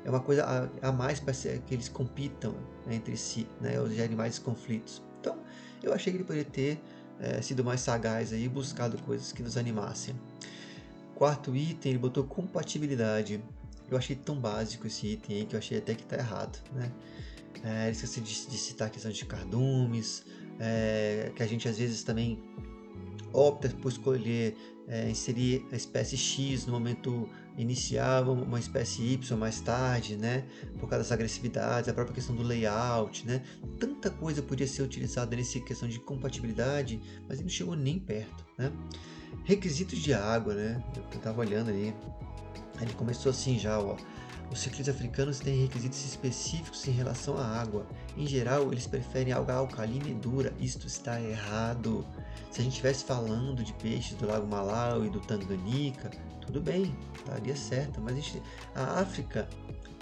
é 0.05 0.11
uma 0.11 0.21
coisa 0.21 0.45
a, 0.45 0.89
a 0.89 0.93
mais 0.93 1.21
para 1.21 1.33
que 1.33 1.75
eles 1.75 1.89
compitam 1.89 2.53
né, 2.87 2.95
entre 2.95 3.17
si, 3.17 3.47
né? 3.61 3.81
Os 3.81 3.99
animais 3.99 4.39
conflitos. 4.39 5.03
Então 5.21 5.39
eu 5.83 5.93
achei 5.93 6.13
que 6.13 6.19
ele 6.19 6.25
poderia 6.25 6.49
ter 6.49 6.81
é, 7.21 7.41
sido 7.41 7.65
mais 7.65 7.81
sagaz 7.81 8.33
aí 8.33 8.49
buscado 8.49 8.97
coisas 9.03 9.33
que 9.33 9.43
nos 9.43 9.57
animassem. 9.57 10.15
Quarto 11.15 11.55
item, 11.55 11.93
ele 11.93 11.99
botou 11.99 12.25
compatibilidade. 12.25 13.43
Eu 13.91 13.97
achei 13.97 14.17
tão 14.17 14.37
básico 14.39 14.87
esse 14.87 15.07
item 15.07 15.37
aí 15.37 15.45
que 15.45 15.55
eu 15.55 15.59
achei 15.59 15.79
até 15.79 15.95
que 15.95 16.03
está 16.03 16.17
errado, 16.17 16.59
né? 16.73 16.91
É, 17.65 17.91
esqueci 17.91 18.21
de, 18.21 18.47
de, 18.47 18.59
citar 18.59 18.89
a 18.89 18.91
questão 18.91 19.11
de 19.11 19.25
cardumes, 19.25 20.25
é, 20.59 21.31
que 21.37 21.43
a 21.43 21.47
gente 21.47 21.69
às 21.69 21.79
vezes 21.79 22.03
também 22.03 22.43
opta 23.33 23.69
por 23.69 23.93
escolher 23.93 24.57
é, 24.89 25.09
inserir 25.09 25.65
a 25.71 25.77
espécie 25.77 26.17
X 26.17 26.67
no 26.67 26.73
momento 26.73 27.29
inicial, 27.57 28.33
uma 28.33 28.59
espécie 28.59 29.03
Y 29.15 29.37
mais 29.37 29.61
tarde, 29.61 30.17
né? 30.17 30.45
Por 30.79 30.89
causa 30.89 30.99
das 30.99 31.13
agressividades, 31.13 31.89
a 31.89 31.95
própria 31.95 32.15
questão 32.15 32.35
do 32.35 32.43
layout, 32.43 33.27
né? 33.27 33.43
Tanta 33.79 34.11
coisa 34.11 34.43
podia 34.43 34.67
ser 34.67 34.83
utilizada 34.83 35.37
nessa 35.37 35.61
questão 35.61 35.89
de 35.89 35.99
compatibilidade, 35.99 37.01
mas 37.29 37.39
ele 37.39 37.45
não 37.45 37.51
chegou 37.51 37.77
nem 37.77 37.99
perto, 37.99 38.45
né? 38.57 38.73
Requisitos 39.45 39.99
de 39.99 40.13
água, 40.13 40.55
né? 40.55 40.83
Eu 40.97 41.17
estava 41.17 41.41
olhando 41.41 41.71
ali, 41.71 41.95
ele 42.81 42.93
começou 42.95 43.31
assim 43.31 43.59
já, 43.59 43.79
ó. 43.79 43.97
Os 44.51 44.61
ciclistas 44.61 44.95
africanos 44.95 45.39
têm 45.39 45.63
requisitos 45.63 46.05
específicos 46.05 46.87
em 46.87 46.91
relação 46.91 47.39
à 47.39 47.47
água. 47.47 47.87
Em 48.19 48.27
geral, 48.27 48.71
eles 48.71 48.87
preferem 48.87 49.33
água 49.33 49.55
alcalina 49.55 50.07
e 50.09 50.13
dura. 50.13 50.53
Isto 50.61 50.87
está 50.87 51.19
errado. 51.19 52.07
Se 52.51 52.61
a 52.61 52.65
gente 52.65 52.73
estivesse 52.73 53.05
falando 53.05 53.63
de 53.63 53.73
peixes 53.75 54.15
do 54.17 54.27
Lago 54.27 54.47
Malau 54.47 55.05
e 55.05 55.11
do 55.11 55.21
Tanganica, 55.21 56.11
tudo 56.41 56.61
bem, 56.61 56.95
estaria 57.15 57.57
certo. 57.57 58.01
Mas 58.01 58.13
a, 58.13 58.17
gente, 58.17 58.43
a 58.75 59.01
África 59.01 59.49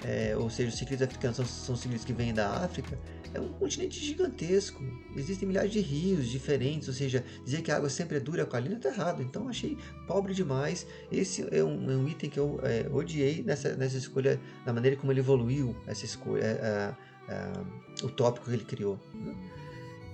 é, 0.05 0.35
ou 0.37 0.49
seja, 0.49 0.71
os 0.71 0.77
ciclistas 0.77 1.09
africanos 1.09 1.37
são, 1.37 1.45
são 1.45 1.77
ciclistas 1.77 2.07
que 2.07 2.13
vêm 2.13 2.33
da 2.33 2.65
África, 2.65 2.99
é 3.35 3.41
um 3.41 3.49
continente 3.49 4.03
gigantesco. 4.05 4.83
Existem 5.15 5.47
milhares 5.47 5.71
de 5.71 5.81
rios 5.81 6.29
diferentes, 6.29 6.89
ou 6.89 6.95
seja, 6.95 7.25
dizer 7.45 7.63
que 7.63 7.71
a 7.71 7.77
água 7.77 7.89
sempre 7.89 8.17
é 8.17 8.21
dura 8.21 8.45
com 8.45 8.57
a 8.57 8.61
linha 8.61 8.77
está 8.77 8.89
errado. 8.89 9.23
Então 9.23 9.49
achei 9.49 9.77
pobre 10.07 10.35
demais. 10.35 10.87
Esse 11.13 11.47
é 11.55 11.63
um, 11.63 11.91
é 11.91 11.97
um 11.97 12.09
item 12.09 12.31
que 12.31 12.41
eu 12.41 12.59
é, 12.63 12.89
odiei 12.93 13.43
nessa, 13.43 13.77
nessa 13.77 13.99
escolha, 13.99 14.41
na 14.67 14.73
maneira 14.73 14.97
como 14.97 15.13
ele 15.13 15.21
evoluiu 15.21 15.77
essa 15.87 16.05
escolha, 16.05 16.43
é, 16.43 16.95
é, 17.29 17.33
é, 17.33 18.05
o 18.05 18.09
tópico 18.09 18.47
que 18.47 18.53
ele 18.53 18.65
criou. 18.65 18.99
Né? 19.15 19.35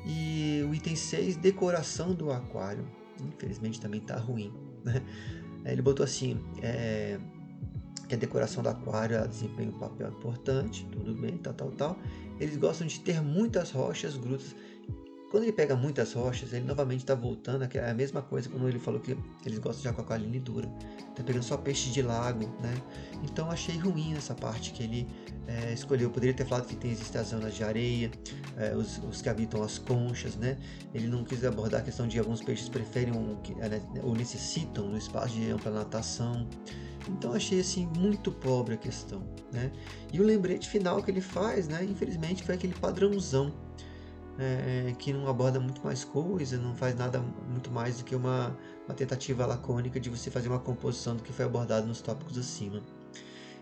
E 0.07 0.63
o 0.69 0.75
item 0.75 0.95
6, 0.95 1.37
decoração 1.37 2.15
do 2.15 2.31
aquário. 2.31 2.87
Infelizmente 3.21 3.81
também 3.81 4.01
está 4.01 4.17
ruim. 4.17 4.53
Né? 4.85 5.03
Ele 5.65 5.83
botou 5.83 6.05
assim: 6.05 6.39
é, 6.63 7.19
que 8.09 8.15
a 8.15 8.19
decoração 8.19 8.63
do 8.63 8.69
aquário 8.69 9.27
desempenha 9.27 9.69
um 9.69 9.79
papel 9.79 10.09
importante, 10.09 10.87
tudo 10.93 11.15
bem, 11.15 11.37
tal, 11.39 11.55
tal, 11.55 11.71
tal. 11.73 11.99
Eles 12.39 12.57
gostam 12.57 12.87
de 12.87 13.01
ter 13.01 13.21
muitas 13.21 13.71
rochas, 13.71 14.17
grutas. 14.17 14.55
Quando 15.31 15.43
ele 15.43 15.53
pega 15.53 15.75
muitas 15.75 16.13
rochas, 16.13 16.53
ele 16.53 16.65
novamente 16.65 17.01
está 17.01 17.15
voltando 17.15 17.65
é 17.65 17.91
a 17.91 17.95
mesma 17.95 18.23
coisa 18.23 18.49
quando 18.49 18.69
ele 18.69 18.79
falou 18.79 19.01
que 19.01 19.17
eles 19.45 19.59
gostam 19.59 19.83
de 19.83 19.89
aquacaline 19.89 20.39
dura. 20.39 20.71
Está 21.11 21.25
pegando 21.25 21.43
só 21.43 21.57
peixe 21.57 21.91
de 21.91 22.01
lago, 22.01 22.47
né? 22.61 22.75
Então 23.25 23.51
achei 23.51 23.77
ruim 23.77 24.15
essa 24.15 24.35
parte 24.35 24.73
que 24.73 24.85
ele 24.85 25.09
é, 25.47 25.73
escolheu. 25.73 26.11
Poderia 26.11 26.35
ter 26.35 26.45
falado 26.45 26.67
que 26.67 26.77
tem 26.77 26.91
existem 26.91 27.21
as 27.21 27.29
zonas 27.29 27.55
de 27.55 27.65
areia, 27.65 28.11
é, 28.57 28.75
os, 28.75 28.99
os, 28.99 29.23
que 29.23 29.29
habitam 29.29 29.63
as 29.63 29.79
conchas, 29.79 30.37
né? 30.37 30.57
Ele 30.95 31.07
não 31.07 31.25
quis 31.25 31.45
abordar 31.45 31.81
a 31.81 31.85
questão 31.85 32.07
de 32.07 32.19
alguns 32.19 32.43
peixes 32.43 32.69
preferem 32.69 33.15
um, 33.15 33.37
é, 33.61 34.03
ou 34.03 34.15
necessitam 34.15 34.89
no 34.89 34.97
espaço 34.97 35.35
de 35.35 35.51
ampla 35.51 35.71
natação. 35.71 36.49
Então 37.09 37.33
achei 37.33 37.61
assim 37.61 37.89
muito 37.97 38.33
pobre 38.33 38.75
a 38.75 38.77
questão, 38.77 39.23
né? 39.53 39.71
E 40.13 40.21
o 40.21 40.25
lembrete 40.25 40.69
final 40.69 41.03
que 41.03 41.11
ele 41.11 41.21
faz, 41.21 41.69
né? 41.69 41.85
Infelizmente 41.85 42.43
foi 42.43 42.57
aquele 42.57 42.75
padrãozão 42.75 43.53
é, 44.39 44.93
que 44.99 45.13
não 45.13 45.29
aborda 45.29 45.61
muito 45.61 45.83
mais 45.83 46.05
coisa, 46.05 46.59
não 46.59 46.75
faz 46.75 46.95
nada 46.95 47.21
muito 47.49 47.71
mais 47.71 47.99
do 47.99 48.05
que 48.05 48.15
uma, 48.15 48.57
uma 48.87 48.95
tentativa 48.95 49.47
lacônica 49.47 49.99
de 50.01 50.11
você 50.11 50.31
fazer 50.31 50.49
uma 50.49 50.59
composição 50.59 51.17
do 51.17 51.23
que 51.23 51.33
foi 51.33 51.45
abordado 51.45 51.87
nos 51.87 52.01
tópicos 52.01 52.37
acima. 52.37 52.83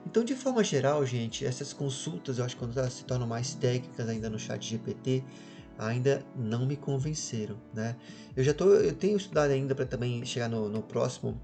Então, 0.07 0.23
de 0.23 0.35
forma 0.35 0.63
geral, 0.63 1.05
gente, 1.07 1.45
essas 1.45 1.73
consultas, 1.73 2.39
eu 2.39 2.45
acho 2.45 2.55
que 2.55 2.61
quando 2.61 2.79
elas 2.79 2.93
se 2.93 3.05
tornam 3.05 3.27
mais 3.27 3.55
técnicas 3.55 4.09
ainda 4.09 4.29
no 4.29 4.39
chat 4.39 4.65
GPT, 4.69 5.25
ainda 5.79 6.25
não 6.37 6.67
me 6.67 6.77
convenceram, 6.77 7.57
né? 7.73 7.97
Eu 8.37 8.45
já 8.45 8.55
tô, 8.55 8.67
eu 8.75 8.95
tenho 8.95 9.17
estudado 9.17 9.51
ainda 9.51 9.75
para 9.75 9.87
também 9.87 10.25
chegar 10.25 10.49
no, 10.49 10.69
no 10.69 10.83
próximo 10.83 11.41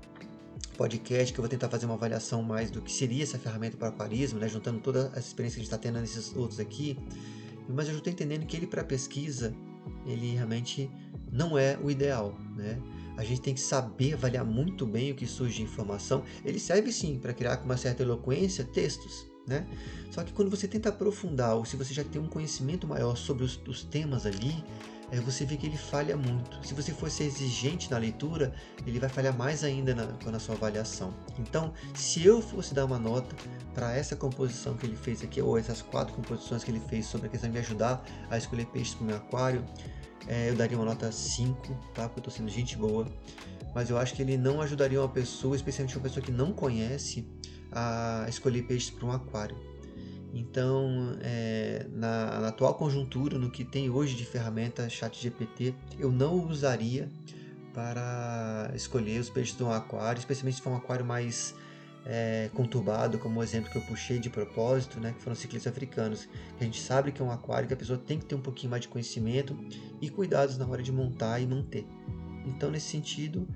podcast, 0.76 1.32
que 1.32 1.38
eu 1.38 1.42
vou 1.42 1.48
tentar 1.48 1.68
fazer 1.68 1.86
uma 1.86 1.94
avaliação 1.94 2.42
mais 2.42 2.70
do 2.70 2.80
que 2.80 2.92
seria 2.92 3.22
essa 3.22 3.38
ferramenta 3.38 3.76
para 3.76 3.88
aquarismo, 3.88 4.38
né, 4.38 4.48
juntando 4.48 4.80
toda 4.80 5.10
essa 5.14 5.28
experiência 5.28 5.56
que 5.56 5.60
a 5.60 5.64
gente 5.64 5.72
está 5.72 5.78
tendo 5.78 6.00
nesses 6.00 6.34
outros 6.34 6.60
aqui. 6.60 6.98
Mas 7.68 7.86
eu 7.86 7.92
já 7.92 7.98
estou 7.98 8.12
entendendo 8.12 8.46
que 8.46 8.56
ele 8.56 8.66
para 8.66 8.82
pesquisa, 8.82 9.54
ele 10.06 10.34
realmente 10.34 10.90
não 11.30 11.58
é 11.58 11.78
o 11.82 11.90
ideal, 11.90 12.36
né? 12.56 12.80
A 13.16 13.24
gente 13.24 13.40
tem 13.40 13.54
que 13.54 13.60
saber 13.60 14.14
avaliar 14.14 14.44
muito 14.44 14.86
bem 14.86 15.12
o 15.12 15.14
que 15.14 15.26
surge 15.26 15.56
de 15.56 15.62
informação. 15.62 16.22
Ele 16.44 16.58
serve 16.58 16.92
sim 16.92 17.18
para 17.18 17.32
criar 17.32 17.58
com 17.58 17.64
uma 17.64 17.76
certa 17.76 18.02
eloquência 18.02 18.64
textos, 18.64 19.26
né? 19.46 19.66
Só 20.10 20.22
que 20.24 20.32
quando 20.32 20.50
você 20.50 20.66
tenta 20.66 20.88
aprofundar, 20.88 21.54
ou 21.54 21.64
se 21.64 21.76
você 21.76 21.92
já 21.92 22.04
tem 22.04 22.20
um 22.20 22.28
conhecimento 22.28 22.86
maior 22.86 23.16
sobre 23.16 23.44
os, 23.44 23.60
os 23.66 23.84
temas 23.84 24.26
ali, 24.26 24.64
é, 25.12 25.20
você 25.20 25.44
vê 25.44 25.56
que 25.56 25.66
ele 25.66 25.76
falha 25.76 26.16
muito. 26.16 26.64
Se 26.66 26.72
você 26.72 26.92
for 26.92 27.10
ser 27.10 27.24
exigente 27.24 27.90
na 27.90 27.98
leitura, 27.98 28.52
ele 28.86 28.98
vai 28.98 29.08
falhar 29.08 29.36
mais 29.36 29.64
ainda 29.64 29.94
na, 29.94 30.06
na 30.30 30.38
sua 30.38 30.54
avaliação. 30.54 31.12
Então, 31.38 31.72
se 31.94 32.24
eu 32.24 32.40
fosse 32.40 32.72
dar 32.72 32.84
uma 32.84 32.98
nota 32.98 33.34
para 33.74 33.94
essa 33.94 34.14
composição 34.14 34.76
que 34.76 34.86
ele 34.86 34.96
fez 34.96 35.22
aqui, 35.22 35.42
ou 35.42 35.58
essas 35.58 35.82
quatro 35.82 36.14
composições 36.14 36.62
que 36.62 36.70
ele 36.70 36.80
fez 36.80 37.06
sobre 37.06 37.26
a 37.26 37.30
questão 37.30 37.50
de 37.50 37.54
me 37.54 37.60
ajudar 37.60 38.04
a 38.30 38.38
escolher 38.38 38.66
peixes 38.66 38.94
para 38.94 39.02
o 39.02 39.06
meu 39.06 39.16
aquário, 39.16 39.64
é, 40.26 40.50
eu 40.50 40.54
daria 40.54 40.76
uma 40.76 40.84
nota 40.84 41.10
5, 41.10 41.74
tá? 41.94 42.08
Porque 42.08 42.18
eu 42.18 42.30
estou 42.30 42.32
sendo 42.32 42.48
gente 42.48 42.76
boa. 42.76 43.06
Mas 43.74 43.88
eu 43.88 43.98
acho 43.98 44.14
que 44.14 44.22
ele 44.22 44.36
não 44.36 44.60
ajudaria 44.60 45.00
uma 45.00 45.08
pessoa, 45.08 45.54
especialmente 45.54 45.96
uma 45.96 46.02
pessoa 46.02 46.24
que 46.24 46.32
não 46.32 46.52
conhece, 46.52 47.26
a 47.70 48.26
escolher 48.28 48.62
peixes 48.62 48.90
para 48.90 49.06
um 49.06 49.12
aquário. 49.12 49.56
Então, 50.32 51.16
é, 51.22 51.86
na, 51.92 52.40
na, 52.40 52.48
atual 52.48 52.74
conjuntura, 52.74 53.38
no 53.38 53.50
que 53.50 53.64
tem 53.64 53.90
hoje 53.90 54.14
de 54.14 54.24
ferramenta 54.24 54.88
ChatGPT, 54.88 55.74
eu 55.98 56.10
não 56.12 56.46
usaria 56.48 57.08
para 57.72 58.70
escolher 58.74 59.20
os 59.20 59.30
peixes 59.30 59.56
de 59.56 59.62
um 59.62 59.72
aquário, 59.72 60.18
especialmente 60.18 60.56
se 60.56 60.62
for 60.62 60.70
um 60.70 60.76
aquário 60.76 61.04
mais 61.04 61.54
é, 62.04 62.50
conturbado, 62.54 63.18
como 63.18 63.40
o 63.40 63.42
exemplo 63.42 63.70
que 63.70 63.76
eu 63.76 63.82
puxei 63.82 64.18
de 64.18 64.30
propósito, 64.30 64.98
né, 65.00 65.12
que 65.12 65.22
foram 65.22 65.36
ciclistas 65.36 65.72
africanos. 65.72 66.28
A 66.58 66.64
gente 66.64 66.80
sabe 66.80 67.12
que 67.12 67.20
é 67.20 67.24
um 67.24 67.30
aquário 67.30 67.68
que 67.68 67.74
a 67.74 67.76
pessoa 67.76 67.98
tem 67.98 68.18
que 68.18 68.24
ter 68.24 68.34
um 68.34 68.40
pouquinho 68.40 68.70
mais 68.70 68.82
de 68.82 68.88
conhecimento 68.88 69.56
e 70.00 70.08
cuidados 70.08 70.56
na 70.56 70.66
hora 70.66 70.82
de 70.82 70.92
montar 70.92 71.40
e 71.40 71.46
manter. 71.46 71.86
Então, 72.46 72.70
nesse 72.70 72.88
sentido, 72.88 73.46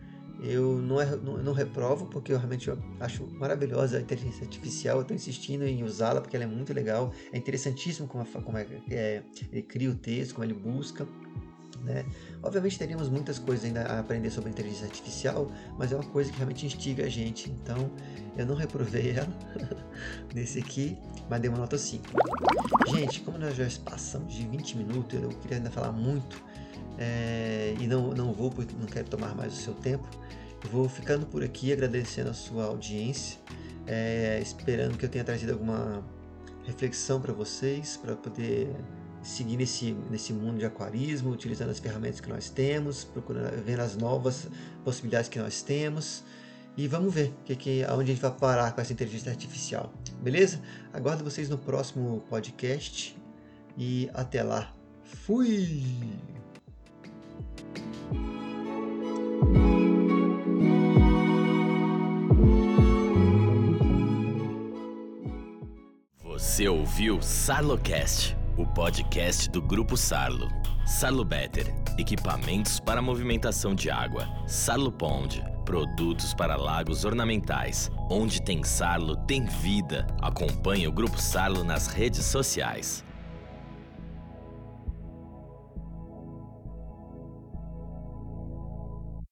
eu 0.41 0.79
não, 0.79 1.01
é, 1.01 1.17
não, 1.17 1.39
não, 1.39 1.53
reprovo, 1.53 2.07
porque 2.07 2.33
eu 2.33 2.37
realmente 2.37 2.71
acho 3.01 3.27
maravilhosa 3.33 3.99
a 3.99 4.01
inteligência 4.01 4.45
artificial. 4.45 4.99
Eu 4.99 5.03
estou 5.03 5.15
insistindo 5.15 5.65
em 5.65 5.83
usá-la 5.83 6.21
porque 6.21 6.37
ela 6.37 6.45
é 6.45 6.49
muito 6.49 6.73
legal. 6.73 7.13
É 7.33 7.39
interessantíssimo 7.39 8.07
como, 8.07 8.25
como 8.27 8.59
é, 8.59 8.67
é, 8.91 9.23
ele 9.51 9.63
cria 9.63 9.91
o 9.91 9.95
texto, 9.95 10.35
como 10.35 10.45
ele 10.45 10.55
busca. 10.55 11.07
Né? 11.85 12.05
Obviamente 12.43 12.79
teríamos 12.79 13.09
muitas 13.09 13.39
coisas 13.39 13.65
ainda 13.65 13.83
a 13.83 14.01
aprender 14.01 14.31
sobre 14.31 14.51
inteligência 14.51 14.87
artificial, 14.87 15.51
mas 15.79 15.93
é 15.93 15.97
uma 15.97 16.05
coisa 16.05 16.31
que 16.31 16.37
realmente 16.37 16.65
instiga 16.65 17.05
a 17.05 17.09
gente. 17.09 17.51
Então 17.51 17.91
eu 18.37 18.47
não 18.47 18.55
reprovei 18.55 19.11
ela 19.11 19.29
nesse 20.35 20.59
aqui, 20.59 20.97
mas 21.29 21.41
dei 21.41 21.51
uma 21.51 21.59
nota 21.59 21.77
5. 21.77 22.05
Gente, 22.89 23.21
como 23.21 23.39
nós 23.39 23.55
já 23.55 23.67
passamos 23.85 24.33
de 24.33 24.47
20 24.47 24.79
minutos, 24.79 25.23
eu 25.23 25.29
queria 25.29 25.59
ainda 25.59 25.71
falar 25.71 25.93
muito 25.93 26.43
é, 26.99 27.75
e 27.79 27.87
não, 27.87 28.13
não 28.13 28.33
vou 28.33 28.51
porque 28.51 28.75
não 28.79 28.87
quero 28.87 29.09
tomar 29.09 29.35
mais 29.35 29.53
o 29.53 29.57
seu 29.57 29.75
tempo. 29.75 30.09
vou 30.71 30.89
ficando 30.89 31.27
por 31.27 31.45
aqui 31.45 31.73
agradecendo 31.73 32.31
a 32.31 32.35
sua 32.35 32.65
audiência, 32.65 33.39
é, 33.87 34.41
esperando 34.41 34.97
que 34.97 35.05
eu 35.05 35.09
tenha 35.09 35.25
trazido 35.25 35.53
alguma 35.53 36.03
reflexão 36.65 37.21
para 37.21 37.33
vocês, 37.33 37.99
para 37.99 38.17
poder 38.17 38.75
seguir 39.25 39.57
nesse, 39.57 39.97
nesse 40.11 40.33
mundo 40.33 40.59
de 40.59 40.67
aquarismo, 40.67 41.31
utilizando 41.31 41.71
as 41.71 41.79
ferramentas 41.79 42.21
que 42.21 42.29
nós 42.29 42.51
temos, 42.51 43.05
procurando 43.05 43.63
ver 43.65 43.81
as 43.81 43.97
novas 43.97 44.47
possibilidades 44.85 45.29
que 45.29 45.39
nós 45.39 45.63
temos. 45.63 46.23
E 46.77 46.87
vamos 46.87 47.15
ver 47.15 47.33
que, 47.45 47.55
que, 47.57 47.85
aonde 47.85 48.11
a 48.11 48.15
gente 48.15 48.23
vai 48.23 48.33
parar 48.33 48.73
com 48.73 48.81
essa 48.81 48.93
inteligência 48.93 49.31
artificial. 49.31 49.93
Beleza? 50.21 50.61
Aguardo 50.93 51.25
vocês 51.25 51.49
no 51.49 51.57
próximo 51.57 52.23
podcast. 52.29 53.17
E 53.77 54.09
até 54.13 54.43
lá. 54.43 54.73
Fui! 55.03 55.83
Você 66.55 66.69
ouviu 66.69 67.21
Sarlocast, 67.23 68.37
o 68.57 68.65
podcast 68.65 69.51
do 69.51 69.61
Grupo 69.61 69.97
Sarlo. 69.97 70.49
Sarlo 70.87 71.25
Better, 71.25 71.75
equipamentos 71.99 72.79
para 72.79 73.03
movimentação 73.03 73.75
de 73.75 73.91
água. 73.91 74.29
Sarlo 74.47 74.93
Pond, 74.93 75.43
produtos 75.65 76.33
para 76.35 76.57
lagos 76.57 77.05
ornamentais. 77.05 77.91
Onde 78.09 78.41
tem 78.41 78.63
Sarlo, 78.63 79.17
tem 79.27 79.45
vida. 79.45 80.07
Acompanhe 80.23 80.87
o 80.87 80.93
Grupo 80.93 81.21
Sarlo 81.21 81.65
nas 81.65 81.89
redes 81.89 82.25
sociais. 82.27 83.05